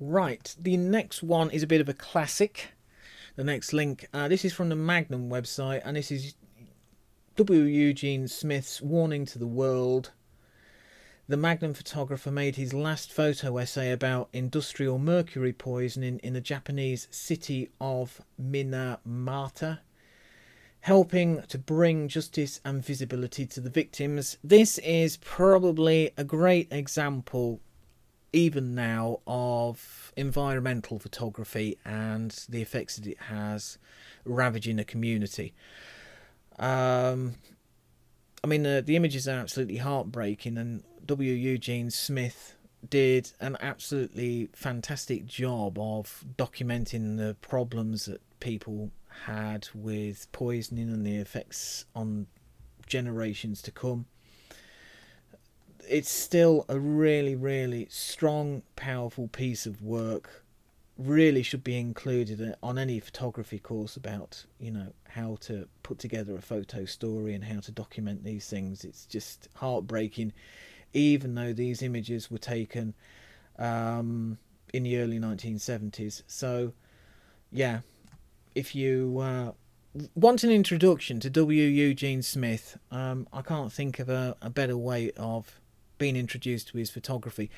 Right, 0.00 0.54
the 0.56 0.76
next 0.76 1.24
one 1.24 1.50
is 1.50 1.64
a 1.64 1.66
bit 1.66 1.80
of 1.80 1.88
a 1.88 1.94
classic. 1.94 2.68
The 3.34 3.42
next 3.42 3.72
link, 3.72 4.06
uh, 4.14 4.28
this 4.28 4.44
is 4.44 4.52
from 4.52 4.68
the 4.68 4.76
Magnum 4.76 5.28
website, 5.28 5.82
and 5.84 5.96
this 5.96 6.12
is 6.12 6.34
W. 7.34 7.62
Eugene 7.62 8.28
Smith's 8.28 8.80
Warning 8.80 9.26
to 9.26 9.40
the 9.40 9.46
World. 9.46 10.12
The 11.26 11.36
Magnum 11.36 11.74
photographer 11.74 12.30
made 12.30 12.54
his 12.54 12.72
last 12.72 13.12
photo 13.12 13.58
essay 13.58 13.90
about 13.90 14.28
industrial 14.32 15.00
mercury 15.00 15.52
poisoning 15.52 16.20
in 16.22 16.32
the 16.32 16.40
Japanese 16.40 17.08
city 17.10 17.70
of 17.80 18.20
Minamata, 18.40 19.80
helping 20.82 21.42
to 21.48 21.58
bring 21.58 22.06
justice 22.06 22.60
and 22.64 22.84
visibility 22.84 23.46
to 23.46 23.60
the 23.60 23.68
victims. 23.68 24.38
This 24.44 24.78
is 24.78 25.16
probably 25.16 26.12
a 26.16 26.22
great 26.22 26.68
example 26.70 27.60
even 28.32 28.74
now 28.74 29.20
of 29.26 30.12
environmental 30.16 30.98
photography 30.98 31.78
and 31.84 32.44
the 32.48 32.60
effects 32.60 32.96
that 32.96 33.06
it 33.06 33.18
has 33.18 33.78
ravaging 34.24 34.78
a 34.78 34.84
community. 34.84 35.54
Um, 36.58 37.36
I 38.42 38.46
mean, 38.46 38.62
the, 38.62 38.82
the 38.84 38.96
images 38.96 39.26
are 39.26 39.38
absolutely 39.38 39.78
heartbreaking, 39.78 40.58
and 40.58 40.82
W. 41.06 41.32
Eugene 41.32 41.90
Smith 41.90 42.54
did 42.88 43.32
an 43.40 43.56
absolutely 43.60 44.48
fantastic 44.52 45.26
job 45.26 45.78
of 45.78 46.24
documenting 46.36 47.16
the 47.16 47.36
problems 47.40 48.04
that 48.06 48.20
people 48.40 48.90
had 49.24 49.68
with 49.74 50.30
poisoning 50.32 50.92
and 50.92 51.04
the 51.04 51.16
effects 51.16 51.86
on 51.94 52.26
generations 52.86 53.60
to 53.62 53.70
come 53.70 54.06
it's 55.90 56.10
still 56.10 56.64
a 56.68 56.78
really, 56.78 57.34
really 57.34 57.86
strong, 57.90 58.62
powerful 58.76 59.28
piece 59.28 59.66
of 59.66 59.82
work. 59.82 60.44
Really 60.96 61.42
should 61.42 61.62
be 61.62 61.78
included 61.78 62.54
on 62.62 62.78
any 62.78 62.98
photography 63.00 63.58
course 63.58 63.96
about, 63.96 64.44
you 64.58 64.70
know, 64.70 64.92
how 65.08 65.36
to 65.42 65.68
put 65.82 65.98
together 65.98 66.36
a 66.36 66.42
photo 66.42 66.84
story 66.84 67.34
and 67.34 67.44
how 67.44 67.60
to 67.60 67.70
document 67.70 68.24
these 68.24 68.48
things. 68.48 68.84
It's 68.84 69.04
just 69.06 69.48
heartbreaking, 69.54 70.32
even 70.92 71.34
though 71.34 71.52
these 71.52 71.82
images 71.82 72.30
were 72.30 72.38
taken 72.38 72.94
um, 73.58 74.38
in 74.74 74.82
the 74.82 74.98
early 74.98 75.18
1970s. 75.18 76.22
So, 76.26 76.72
yeah, 77.52 77.80
if 78.54 78.74
you 78.74 79.18
uh, 79.20 79.52
want 80.14 80.42
an 80.42 80.50
introduction 80.50 81.20
to 81.20 81.30
W. 81.30 81.64
Eugene 81.64 82.22
Smith, 82.22 82.76
um, 82.90 83.28
I 83.32 83.42
can't 83.42 83.72
think 83.72 83.98
of 84.00 84.08
a, 84.08 84.36
a 84.42 84.50
better 84.50 84.76
way 84.76 85.12
of 85.16 85.60
been 85.98 86.16
introduced 86.16 86.68
to 86.68 86.78
his 86.78 86.90
photography. 86.90 87.50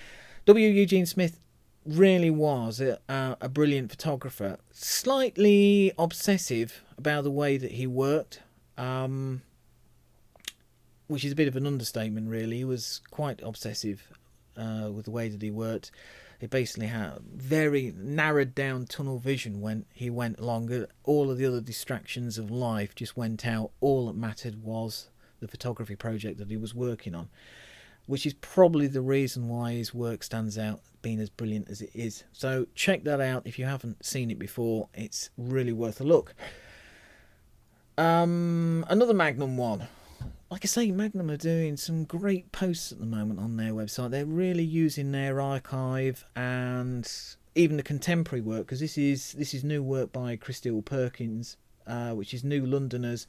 W. 0.46 0.68
Eugene 0.68 1.06
Smith 1.06 1.38
really 1.84 2.30
was 2.30 2.80
a, 2.80 2.98
a, 3.08 3.48
brilliant 3.48 3.90
photographer, 3.90 4.58
slightly 4.70 5.92
obsessive 5.98 6.82
about 6.98 7.24
the 7.24 7.30
way 7.30 7.56
that 7.56 7.72
he 7.72 7.86
worked, 7.86 8.40
um, 8.76 9.42
which 11.06 11.24
is 11.24 11.32
a 11.32 11.36
bit 11.36 11.48
of 11.48 11.56
an 11.56 11.66
understatement, 11.66 12.28
really. 12.28 12.58
He 12.58 12.64
was 12.64 13.00
quite 13.10 13.40
obsessive 13.42 14.08
uh, 14.56 14.90
with 14.92 15.06
the 15.06 15.10
way 15.10 15.28
that 15.28 15.42
he 15.42 15.50
worked. 15.50 15.90
He 16.38 16.46
basically 16.46 16.86
had 16.86 17.18
very 17.34 17.92
narrowed 17.96 18.54
down 18.54 18.86
tunnel 18.86 19.18
vision 19.18 19.60
when 19.60 19.84
he 19.92 20.08
went 20.08 20.38
along. 20.38 20.86
All 21.04 21.30
of 21.30 21.36
the 21.36 21.44
other 21.44 21.60
distractions 21.60 22.38
of 22.38 22.50
life 22.50 22.94
just 22.94 23.16
went 23.16 23.46
out. 23.46 23.72
All 23.80 24.06
that 24.06 24.16
mattered 24.16 24.62
was 24.62 25.10
the 25.40 25.48
photography 25.48 25.96
project 25.96 26.38
that 26.38 26.50
he 26.50 26.56
was 26.56 26.74
working 26.74 27.14
on, 27.14 27.28
which 28.06 28.26
is 28.26 28.34
probably 28.34 28.86
the 28.86 29.00
reason 29.00 29.48
why 29.48 29.72
his 29.72 29.94
work 29.94 30.22
stands 30.22 30.58
out 30.58 30.80
being 31.02 31.20
as 31.20 31.30
brilliant 31.30 31.68
as 31.70 31.80
it 31.80 31.90
is. 31.94 32.24
So 32.32 32.66
check 32.74 33.04
that 33.04 33.20
out 33.20 33.46
if 33.46 33.58
you 33.58 33.64
haven't 33.64 34.04
seen 34.04 34.30
it 34.30 34.38
before. 34.38 34.88
It's 34.94 35.30
really 35.38 35.72
worth 35.72 36.00
a 36.00 36.04
look. 36.04 36.34
Um, 37.96 38.84
another 38.88 39.14
Magnum 39.14 39.56
one 39.56 39.88
like 40.50 40.64
I 40.64 40.66
say, 40.66 40.90
Magnum 40.90 41.30
are 41.30 41.36
doing 41.36 41.76
some 41.76 42.04
great 42.04 42.50
posts 42.50 42.90
at 42.90 42.98
the 42.98 43.06
moment 43.06 43.38
on 43.38 43.56
their 43.56 43.72
website. 43.72 44.10
They're 44.10 44.26
really 44.26 44.64
using 44.64 45.12
their 45.12 45.40
archive 45.40 46.24
and 46.34 47.10
even 47.54 47.76
the 47.76 47.84
contemporary 47.84 48.42
work 48.42 48.66
because 48.66 48.80
this 48.80 48.98
is 48.98 49.32
this 49.34 49.54
is 49.54 49.62
new 49.62 49.82
work 49.82 50.12
by 50.12 50.34
Chris 50.34 50.56
Steele-Perkins, 50.56 51.56
uh, 51.86 52.10
which 52.12 52.34
is 52.34 52.42
New 52.42 52.66
Londoners, 52.66 53.28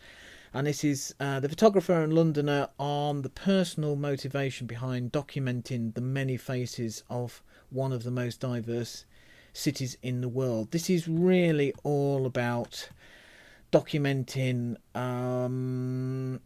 and 0.53 0.67
this 0.67 0.83
is 0.83 1.15
uh, 1.19 1.39
the 1.39 1.49
photographer 1.49 2.01
and 2.01 2.13
Londoner 2.13 2.69
on 2.77 3.21
the 3.21 3.29
personal 3.29 3.95
motivation 3.95 4.67
behind 4.67 5.11
documenting 5.11 5.93
the 5.93 6.01
many 6.01 6.35
faces 6.35 7.03
of 7.09 7.41
one 7.69 7.93
of 7.93 8.03
the 8.03 8.11
most 8.11 8.41
diverse 8.41 9.05
cities 9.53 9.97
in 10.01 10.21
the 10.21 10.27
world. 10.27 10.71
This 10.71 10.89
is 10.89 11.07
really 11.07 11.73
all 11.83 12.25
about 12.25 12.89
documenting. 13.71 14.75
Um, 14.93 16.41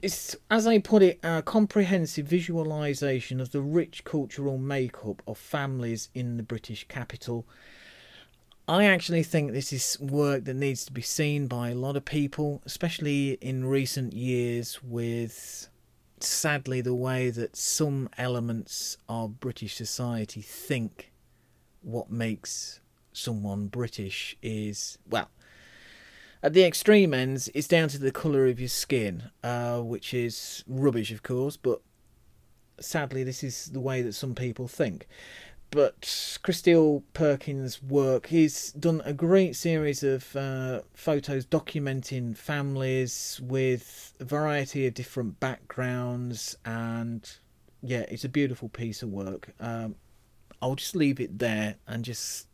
it's, 0.00 0.36
as 0.50 0.66
I 0.66 0.78
put 0.78 1.02
it, 1.02 1.18
a 1.24 1.42
comprehensive 1.42 2.26
visualisation 2.26 3.40
of 3.40 3.50
the 3.50 3.60
rich 3.60 4.04
cultural 4.04 4.58
makeup 4.58 5.22
of 5.26 5.38
families 5.38 6.08
in 6.14 6.36
the 6.36 6.42
British 6.42 6.86
capital. 6.88 7.46
I 8.68 8.84
actually 8.84 9.24
think 9.24 9.52
this 9.52 9.72
is 9.72 9.98
work 10.00 10.44
that 10.44 10.54
needs 10.54 10.84
to 10.84 10.92
be 10.92 11.02
seen 11.02 11.48
by 11.48 11.70
a 11.70 11.74
lot 11.74 11.96
of 11.96 12.04
people, 12.04 12.62
especially 12.64 13.32
in 13.40 13.64
recent 13.64 14.12
years, 14.12 14.80
with 14.82 15.68
sadly 16.20 16.80
the 16.80 16.94
way 16.94 17.30
that 17.30 17.56
some 17.56 18.08
elements 18.16 18.98
of 19.08 19.40
British 19.40 19.74
society 19.74 20.40
think 20.40 21.12
what 21.82 22.10
makes 22.10 22.80
someone 23.12 23.66
British 23.66 24.36
is, 24.42 24.96
well, 25.10 25.28
at 26.40 26.52
the 26.52 26.64
extreme 26.64 27.12
ends, 27.12 27.48
it's 27.54 27.68
down 27.68 27.88
to 27.88 27.98
the 27.98 28.12
colour 28.12 28.46
of 28.46 28.60
your 28.60 28.68
skin, 28.68 29.24
uh, 29.42 29.80
which 29.80 30.14
is 30.14 30.62
rubbish, 30.68 31.10
of 31.10 31.24
course, 31.24 31.56
but 31.56 31.80
sadly, 32.80 33.24
this 33.24 33.42
is 33.42 33.66
the 33.66 33.80
way 33.80 34.02
that 34.02 34.14
some 34.14 34.34
people 34.34 34.68
think. 34.68 35.08
But 35.72 36.38
Chris 36.42 36.58
Steele-Perkins' 36.58 37.82
work, 37.82 38.26
he's 38.26 38.72
done 38.72 39.00
a 39.06 39.14
great 39.14 39.56
series 39.56 40.02
of 40.02 40.36
uh, 40.36 40.82
photos 40.92 41.46
documenting 41.46 42.36
families 42.36 43.40
with 43.42 44.12
a 44.20 44.24
variety 44.26 44.86
of 44.86 44.92
different 44.92 45.40
backgrounds, 45.40 46.58
and 46.66 47.26
yeah, 47.80 48.04
it's 48.10 48.22
a 48.22 48.28
beautiful 48.28 48.68
piece 48.68 49.02
of 49.02 49.08
work. 49.08 49.54
Um, 49.60 49.94
I'll 50.60 50.74
just 50.74 50.94
leave 50.94 51.18
it 51.18 51.38
there 51.38 51.76
and 51.88 52.04
just 52.04 52.48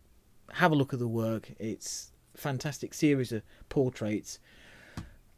have 0.52 0.70
a 0.70 0.76
look 0.76 0.92
at 0.92 1.00
the 1.00 1.08
work. 1.08 1.50
It's 1.58 2.12
a 2.36 2.38
fantastic 2.38 2.94
series 2.94 3.32
of 3.32 3.42
portraits 3.68 4.38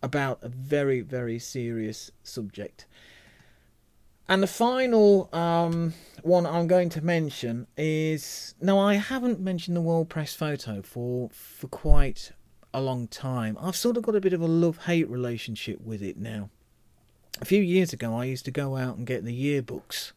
about 0.02 0.38
a 0.42 0.50
very, 0.50 1.00
very 1.00 1.38
serious 1.38 2.10
subject. 2.24 2.84
And 4.30 4.44
the 4.44 4.46
final 4.46 5.28
um, 5.32 5.92
one 6.22 6.46
I'm 6.46 6.68
going 6.68 6.88
to 6.90 7.04
mention 7.04 7.66
is 7.76 8.54
now 8.60 8.78
I 8.78 8.94
haven't 8.94 9.40
mentioned 9.40 9.76
the 9.76 9.80
World 9.80 10.08
Press 10.08 10.34
photo 10.34 10.82
for 10.82 11.30
for 11.30 11.66
quite 11.66 12.30
a 12.72 12.80
long 12.80 13.08
time. 13.08 13.58
I've 13.60 13.74
sort 13.74 13.96
of 13.96 14.04
got 14.04 14.14
a 14.14 14.20
bit 14.20 14.32
of 14.32 14.40
a 14.40 14.46
love 14.46 14.84
hate 14.84 15.10
relationship 15.10 15.80
with 15.80 16.00
it 16.00 16.16
now. 16.16 16.48
A 17.40 17.44
few 17.44 17.60
years 17.60 17.92
ago, 17.92 18.14
I 18.14 18.24
used 18.26 18.44
to 18.44 18.52
go 18.52 18.76
out 18.76 18.96
and 18.96 19.04
get 19.04 19.24
the 19.24 19.34
yearbooks. 19.34 20.12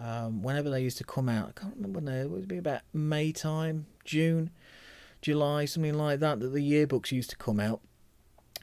Um, 0.00 0.42
whenever 0.42 0.70
they 0.70 0.80
used 0.80 0.96
to 0.96 1.04
come 1.04 1.28
out, 1.28 1.50
I 1.50 1.60
can't 1.60 1.76
remember 1.76 1.98
when 1.98 2.06
they 2.06 2.20
it 2.20 2.30
would 2.30 2.48
be 2.48 2.56
about 2.56 2.80
May 2.94 3.32
time, 3.32 3.84
June. 4.06 4.48
July, 5.20 5.66
something 5.66 5.92
like 5.92 6.20
that, 6.20 6.40
that 6.40 6.54
the 6.54 6.72
yearbooks 6.72 7.12
used 7.12 7.28
to 7.30 7.36
come 7.36 7.60
out. 7.60 7.82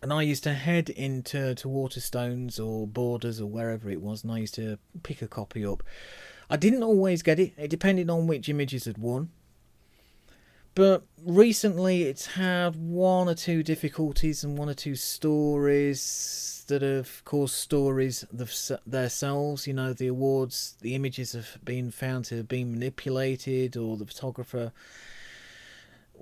And 0.04 0.12
I 0.12 0.22
used 0.24 0.44
to 0.44 0.54
head 0.54 0.90
into 0.90 1.56
to 1.56 1.68
Waterstones 1.70 2.60
or 2.60 2.86
Borders 2.86 3.40
or 3.40 3.46
wherever 3.46 3.90
it 3.90 4.02
was, 4.02 4.22
and 4.22 4.34
I 4.34 4.40
used 4.40 4.56
to 4.56 4.78
pick 5.02 5.22
a 5.22 5.30
copy 5.30 5.66
up. 5.66 5.82
I 6.50 6.58
didn't 6.58 6.84
always 6.84 7.24
get 7.24 7.40
it. 7.40 7.54
It 7.58 7.70
depended 7.70 8.10
on 8.10 8.28
which 8.28 8.50
images 8.50 8.84
had 8.84 8.98
won. 8.98 9.30
But 10.76 11.06
recently, 11.24 12.04
it's 12.04 12.26
had 12.26 12.76
one 12.76 13.30
or 13.30 13.34
two 13.34 13.64
difficulties 13.64 14.44
and 14.44 14.58
one 14.58 14.70
or 14.70 14.74
two 14.74 14.96
stories 14.96 16.66
that 16.68 16.82
have 16.82 17.24
caused 17.24 17.56
stories 17.56 18.26
themselves. 18.30 19.68
You 19.68 19.74
know, 19.74 19.94
the 19.94 20.08
awards, 20.08 20.76
the 20.82 20.96
images 20.96 21.32
have 21.32 21.60
been 21.64 21.92
found 21.92 22.26
to 22.26 22.36
have 22.36 22.50
been 22.50 22.74
manipulated, 22.74 23.78
or 23.78 23.96
the 23.96 24.06
photographer 24.06 24.74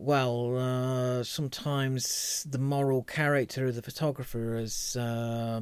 well, 0.01 0.57
uh, 0.57 1.23
sometimes 1.23 2.45
the 2.49 2.57
moral 2.57 3.03
character 3.03 3.67
of 3.67 3.75
the 3.75 3.83
photographer 3.83 4.57
has 4.59 4.95
uh, 4.95 5.61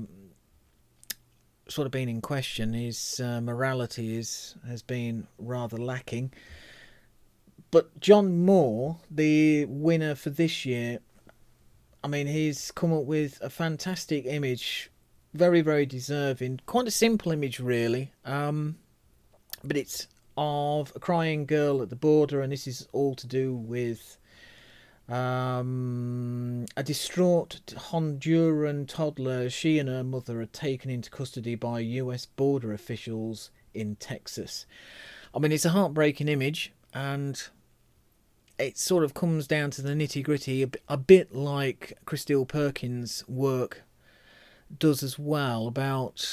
sort 1.68 1.86
of 1.86 1.92
been 1.92 2.08
in 2.08 2.22
question. 2.22 2.72
His 2.72 3.20
uh, 3.20 3.42
morality 3.42 4.16
is 4.16 4.56
has 4.66 4.82
been 4.82 5.28
rather 5.38 5.78
lacking. 5.78 6.32
But 7.70 8.00
John 8.00 8.46
Moore, 8.46 8.98
the 9.12 9.66
winner 9.66 10.16
for 10.16 10.30
this 10.30 10.66
year, 10.66 11.00
I 12.02 12.08
mean, 12.08 12.26
he's 12.26 12.72
come 12.72 12.94
up 12.94 13.04
with 13.04 13.40
a 13.42 13.50
fantastic 13.50 14.26
image, 14.26 14.90
very, 15.34 15.60
very 15.60 15.86
deserving. 15.86 16.62
Quite 16.66 16.88
a 16.88 16.92
simple 16.92 17.34
image, 17.34 17.60
really, 17.60 18.14
um, 18.24 18.78
but 19.66 19.76
it's 19.76 20.08
of 20.38 20.94
a 20.96 21.00
crying 21.00 21.46
girl 21.46 21.82
at 21.82 21.90
the 21.90 21.98
border, 21.98 22.40
and 22.40 22.54
this 22.54 22.66
is 22.66 22.88
all 22.94 23.14
to 23.16 23.28
do 23.28 23.54
with 23.54 24.18
um, 25.10 26.66
a 26.78 26.84
distraught 26.84 27.62
Honduran 27.68 28.88
toddler 28.88 29.50
she 29.50 29.80
and 29.80 29.90
her 29.90 30.04
mother 30.04 30.40
are 30.42 30.46
taken 30.46 30.92
into 30.92 31.10
custody 31.10 31.56
by 31.56 31.80
US 31.80 32.26
border 32.26 32.74
officials 32.74 33.50
in 33.74 33.96
Texas. 33.96 34.66
I 35.34 35.40
mean, 35.40 35.52
it's 35.52 35.66
a 35.66 35.70
heartbreaking 35.70 36.28
image, 36.28 36.74
and 36.94 37.42
it 38.58 38.78
sort 38.78 39.04
of 39.04 39.14
comes 39.14 39.48
down 39.48 39.72
to 39.72 39.82
the 39.82 39.94
nitty 39.94 40.24
gritty, 40.24 40.70
a, 40.88 40.98
bit 40.98 41.34
like 41.34 41.98
Chris 42.06 42.22
Steele-Perkins' 42.22 43.24
work 43.28 43.84
does 44.78 45.02
as 45.02 45.18
well 45.18 45.66
about 45.68 46.24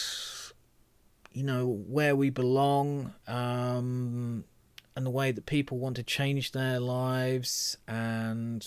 you 1.33 1.43
know 1.43 1.67
where 1.67 2.17
we 2.17 2.31
belong 2.31 3.15
um, 3.27 4.45
and 4.97 5.05
the 5.05 5.11
way 5.11 5.31
that 5.31 5.47
people 5.47 5.79
want 5.79 5.95
to 5.97 6.03
change 6.03 6.53
their 6.53 6.81
lives 6.81 7.77
and 7.87 8.67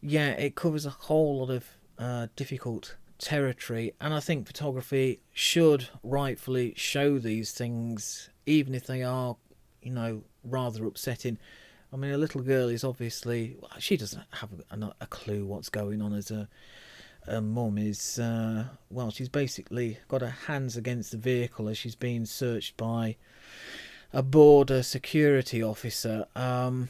yeah 0.00 0.30
it 0.30 0.54
covers 0.54 0.86
a 0.86 0.90
whole 0.90 1.40
lot 1.40 1.50
of 1.50 1.68
uh, 1.98 2.28
difficult 2.36 2.96
territory. 3.18 3.92
And 4.00 4.14
i 4.14 4.20
think 4.20 4.46
photography 4.46 5.20
should 5.32 5.88
rightfully 6.02 6.74
show 6.76 7.18
these 7.18 7.52
things 7.52 8.30
even 8.46 8.74
if 8.74 8.86
they 8.86 9.02
are 9.02 9.36
you 9.82 9.90
know 9.92 10.22
rather 10.44 10.86
upsetting. 10.86 11.38
I 11.92 11.96
mean 11.96 12.12
a 12.12 12.18
little 12.18 12.42
girl 12.42 12.68
is 12.68 12.84
obviously 12.84 13.56
she 13.78 13.96
doesn't 13.96 14.22
have 14.32 14.50
a, 14.70 14.94
a 15.00 15.06
clue 15.06 15.44
what's 15.46 15.68
going 15.68 16.02
on 16.02 16.12
as 16.14 16.30
a 16.30 16.48
her 17.26 17.40
mum 17.40 17.76
is 17.76 18.18
uh, 18.18 18.64
well 18.90 19.10
she's 19.10 19.28
basically 19.28 19.98
got 20.08 20.22
her 20.22 20.34
hands 20.46 20.76
against 20.76 21.10
the 21.10 21.18
vehicle 21.18 21.68
as 21.68 21.76
she's 21.76 21.94
being 21.94 22.24
searched 22.24 22.76
by 22.76 23.16
a 24.12 24.22
border 24.22 24.82
security 24.82 25.62
officer. 25.62 26.26
Um, 26.34 26.88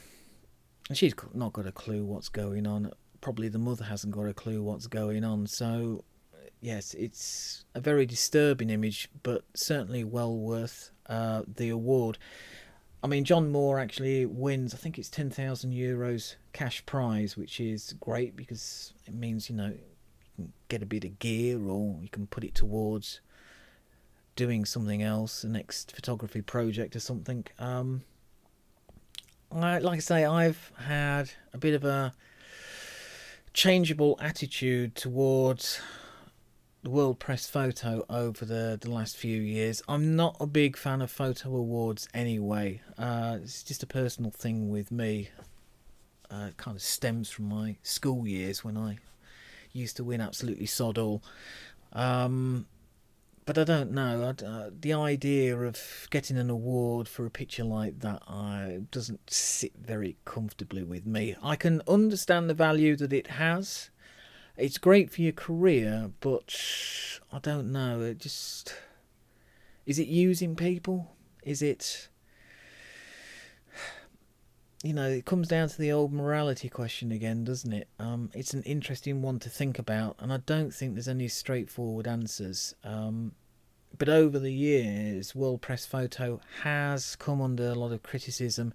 she's 0.92 1.14
not 1.34 1.52
got 1.52 1.66
a 1.66 1.72
clue 1.72 2.04
what's 2.04 2.28
going 2.28 2.66
on. 2.66 2.92
Probably 3.20 3.48
the 3.48 3.58
mother 3.58 3.84
hasn't 3.84 4.14
got 4.14 4.26
a 4.26 4.34
clue 4.34 4.62
what's 4.62 4.86
going 4.86 5.24
on. 5.24 5.46
So, 5.46 6.04
yes, 6.60 6.94
it's 6.94 7.64
a 7.74 7.80
very 7.80 8.06
disturbing 8.06 8.70
image, 8.70 9.08
but 9.22 9.44
certainly 9.54 10.04
well 10.04 10.36
worth 10.36 10.90
uh, 11.06 11.42
the 11.46 11.70
award. 11.70 12.18
I 13.02 13.06
mean, 13.06 13.24
John 13.24 13.50
Moore 13.50 13.78
actually 13.78 14.26
wins, 14.26 14.74
I 14.74 14.76
think 14.76 14.98
it's 14.98 15.08
10,000 15.08 15.72
euros 15.72 16.34
cash 16.52 16.84
prize, 16.84 17.36
which 17.36 17.60
is 17.60 17.94
great 18.00 18.34
because 18.34 18.92
it 19.06 19.14
means, 19.14 19.48
you 19.48 19.56
know, 19.56 19.68
you 19.68 20.34
can 20.36 20.52
get 20.68 20.82
a 20.82 20.86
bit 20.86 21.04
of 21.04 21.18
gear 21.20 21.60
or 21.60 21.98
you 22.02 22.08
can 22.08 22.26
put 22.26 22.42
it 22.42 22.54
towards 22.54 23.20
doing 24.38 24.64
something 24.64 25.02
else, 25.02 25.42
the 25.42 25.48
next 25.48 25.90
photography 25.96 26.40
project 26.40 26.94
or 26.94 27.00
something. 27.00 27.44
Um, 27.58 28.02
I, 29.50 29.78
like 29.78 29.96
I 29.96 30.00
say, 30.00 30.24
I've 30.24 30.70
had 30.76 31.32
a 31.52 31.58
bit 31.58 31.74
of 31.74 31.84
a 31.84 32.14
changeable 33.52 34.16
attitude 34.22 34.94
towards 34.94 35.80
the 36.84 36.90
World 36.90 37.18
Press 37.18 37.50
Photo 37.50 38.04
over 38.08 38.44
the, 38.44 38.78
the 38.80 38.88
last 38.88 39.16
few 39.16 39.42
years. 39.42 39.82
I'm 39.88 40.14
not 40.14 40.36
a 40.38 40.46
big 40.46 40.76
fan 40.76 41.02
of 41.02 41.10
photo 41.10 41.56
awards 41.56 42.08
anyway. 42.14 42.80
Uh, 42.96 43.38
it's 43.42 43.64
just 43.64 43.82
a 43.82 43.88
personal 43.88 44.30
thing 44.30 44.70
with 44.70 44.92
me. 44.92 45.30
Uh, 46.30 46.50
kind 46.58 46.76
of 46.76 46.82
stems 46.82 47.28
from 47.28 47.46
my 47.46 47.74
school 47.82 48.28
years 48.28 48.62
when 48.62 48.76
I 48.76 48.98
used 49.72 49.96
to 49.96 50.04
win 50.04 50.20
absolutely 50.20 50.66
sod 50.66 50.96
all. 50.96 51.24
Um, 51.92 52.66
but 53.48 53.56
I 53.56 53.64
don't 53.64 53.92
know. 53.92 54.34
Uh, 54.44 54.68
the 54.78 54.92
idea 54.92 55.56
of 55.56 56.06
getting 56.10 56.36
an 56.36 56.50
award 56.50 57.08
for 57.08 57.24
a 57.24 57.30
picture 57.30 57.64
like 57.64 58.00
that 58.00 58.22
uh, 58.28 58.82
doesn't 58.90 59.30
sit 59.30 59.72
very 59.80 60.18
comfortably 60.26 60.82
with 60.82 61.06
me. 61.06 61.34
I 61.42 61.56
can 61.56 61.80
understand 61.88 62.50
the 62.50 62.54
value 62.54 62.94
that 62.96 63.10
it 63.10 63.28
has. 63.28 63.88
It's 64.58 64.76
great 64.76 65.10
for 65.10 65.22
your 65.22 65.32
career, 65.32 66.10
but 66.20 66.54
I 67.32 67.38
don't 67.38 67.72
know. 67.72 68.02
It 68.02 68.18
just 68.18 68.74
is 69.86 69.98
it 69.98 70.08
using 70.08 70.54
people? 70.54 71.16
Is 71.42 71.62
it 71.62 72.10
you 74.82 74.92
know, 74.92 75.08
it 75.08 75.24
comes 75.24 75.48
down 75.48 75.68
to 75.68 75.78
the 75.78 75.90
old 75.90 76.12
morality 76.12 76.68
question 76.68 77.10
again, 77.10 77.42
doesn't 77.42 77.72
it? 77.72 77.88
Um, 77.98 78.30
it's 78.32 78.54
an 78.54 78.62
interesting 78.62 79.22
one 79.22 79.40
to 79.40 79.50
think 79.50 79.78
about, 79.78 80.16
and 80.20 80.32
I 80.32 80.38
don't 80.46 80.72
think 80.72 80.94
there's 80.94 81.08
any 81.08 81.26
straightforward 81.26 82.06
answers. 82.06 82.74
Um, 82.84 83.32
but 83.96 84.08
over 84.08 84.38
the 84.38 84.52
years, 84.52 85.34
World 85.34 85.62
Press 85.62 85.84
Photo 85.84 86.40
has 86.62 87.16
come 87.16 87.42
under 87.42 87.68
a 87.68 87.74
lot 87.74 87.90
of 87.90 88.04
criticism 88.04 88.72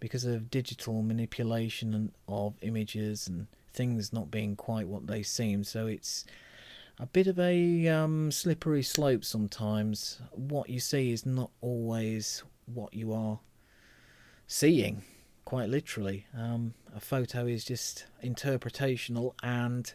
because 0.00 0.24
of 0.24 0.50
digital 0.50 1.02
manipulation 1.02 2.12
of 2.26 2.54
images 2.62 3.28
and 3.28 3.46
things 3.72 4.12
not 4.12 4.30
being 4.30 4.56
quite 4.56 4.88
what 4.88 5.06
they 5.06 5.22
seem. 5.22 5.62
So 5.62 5.86
it's 5.86 6.24
a 6.98 7.06
bit 7.06 7.26
of 7.26 7.38
a 7.38 7.88
um, 7.88 8.30
slippery 8.30 8.82
slope 8.82 9.24
sometimes. 9.24 10.20
What 10.30 10.70
you 10.70 10.80
see 10.80 11.12
is 11.12 11.26
not 11.26 11.50
always 11.60 12.42
what 12.64 12.94
you 12.94 13.12
are 13.12 13.40
seeing 14.46 15.02
quite 15.44 15.68
literally. 15.68 16.26
Um, 16.36 16.74
a 16.94 17.00
photo 17.00 17.46
is 17.46 17.64
just 17.64 18.06
interpretational, 18.22 19.34
and 19.42 19.92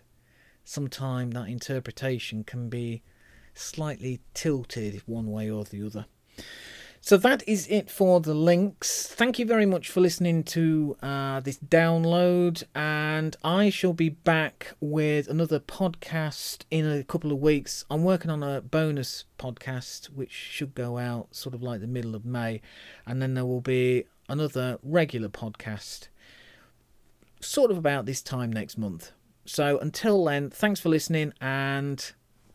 sometimes 0.63 1.33
that 1.33 1.47
interpretation 1.47 2.43
can 2.43 2.69
be 2.69 3.01
slightly 3.53 4.21
tilted 4.33 5.01
one 5.05 5.31
way 5.31 5.49
or 5.49 5.63
the 5.63 5.85
other. 5.85 6.05
So 7.01 7.15
that 7.17 7.47
is 7.47 7.65
it 7.69 7.89
for 7.89 8.19
the 8.19 8.33
links. 8.33 9.07
Thank 9.07 9.39
you 9.39 9.45
very 9.45 9.65
much 9.65 9.89
for 9.89 10.01
listening 10.01 10.43
to 10.43 10.97
uh, 11.01 11.39
this 11.39 11.57
download, 11.57 12.63
and 12.75 13.37
I 13.41 13.69
shall 13.69 13.93
be 13.93 14.09
back 14.09 14.73
with 14.81 15.29
another 15.29 15.61
podcast 15.61 16.63
in 16.69 16.85
a 16.85 17.03
couple 17.05 17.31
of 17.31 17.39
weeks. 17.39 17.85
I'm 17.89 18.03
working 18.03 18.29
on 18.29 18.43
a 18.43 18.59
bonus 18.59 19.23
podcast 19.37 20.07
which 20.07 20.33
should 20.33 20.75
go 20.75 20.97
out 20.97 21.33
sort 21.33 21.55
of 21.55 21.63
like 21.63 21.79
the 21.79 21.87
middle 21.87 22.15
of 22.15 22.25
May, 22.25 22.59
and 23.05 23.21
then 23.21 23.33
there 23.33 23.45
will 23.45 23.61
be 23.61 24.03
another 24.29 24.77
regular 24.83 25.29
podcast 25.29 26.07
sort 27.41 27.71
of 27.71 27.77
about 27.77 28.05
this 28.05 28.21
time 28.21 28.51
next 28.51 28.77
month. 28.77 29.11
So 29.45 29.79
until 29.79 30.23
then, 30.25 30.49
thanks 30.49 30.79
for 30.79 30.89
listening 30.89 31.33
and 31.41 32.13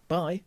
bye. 0.08 0.42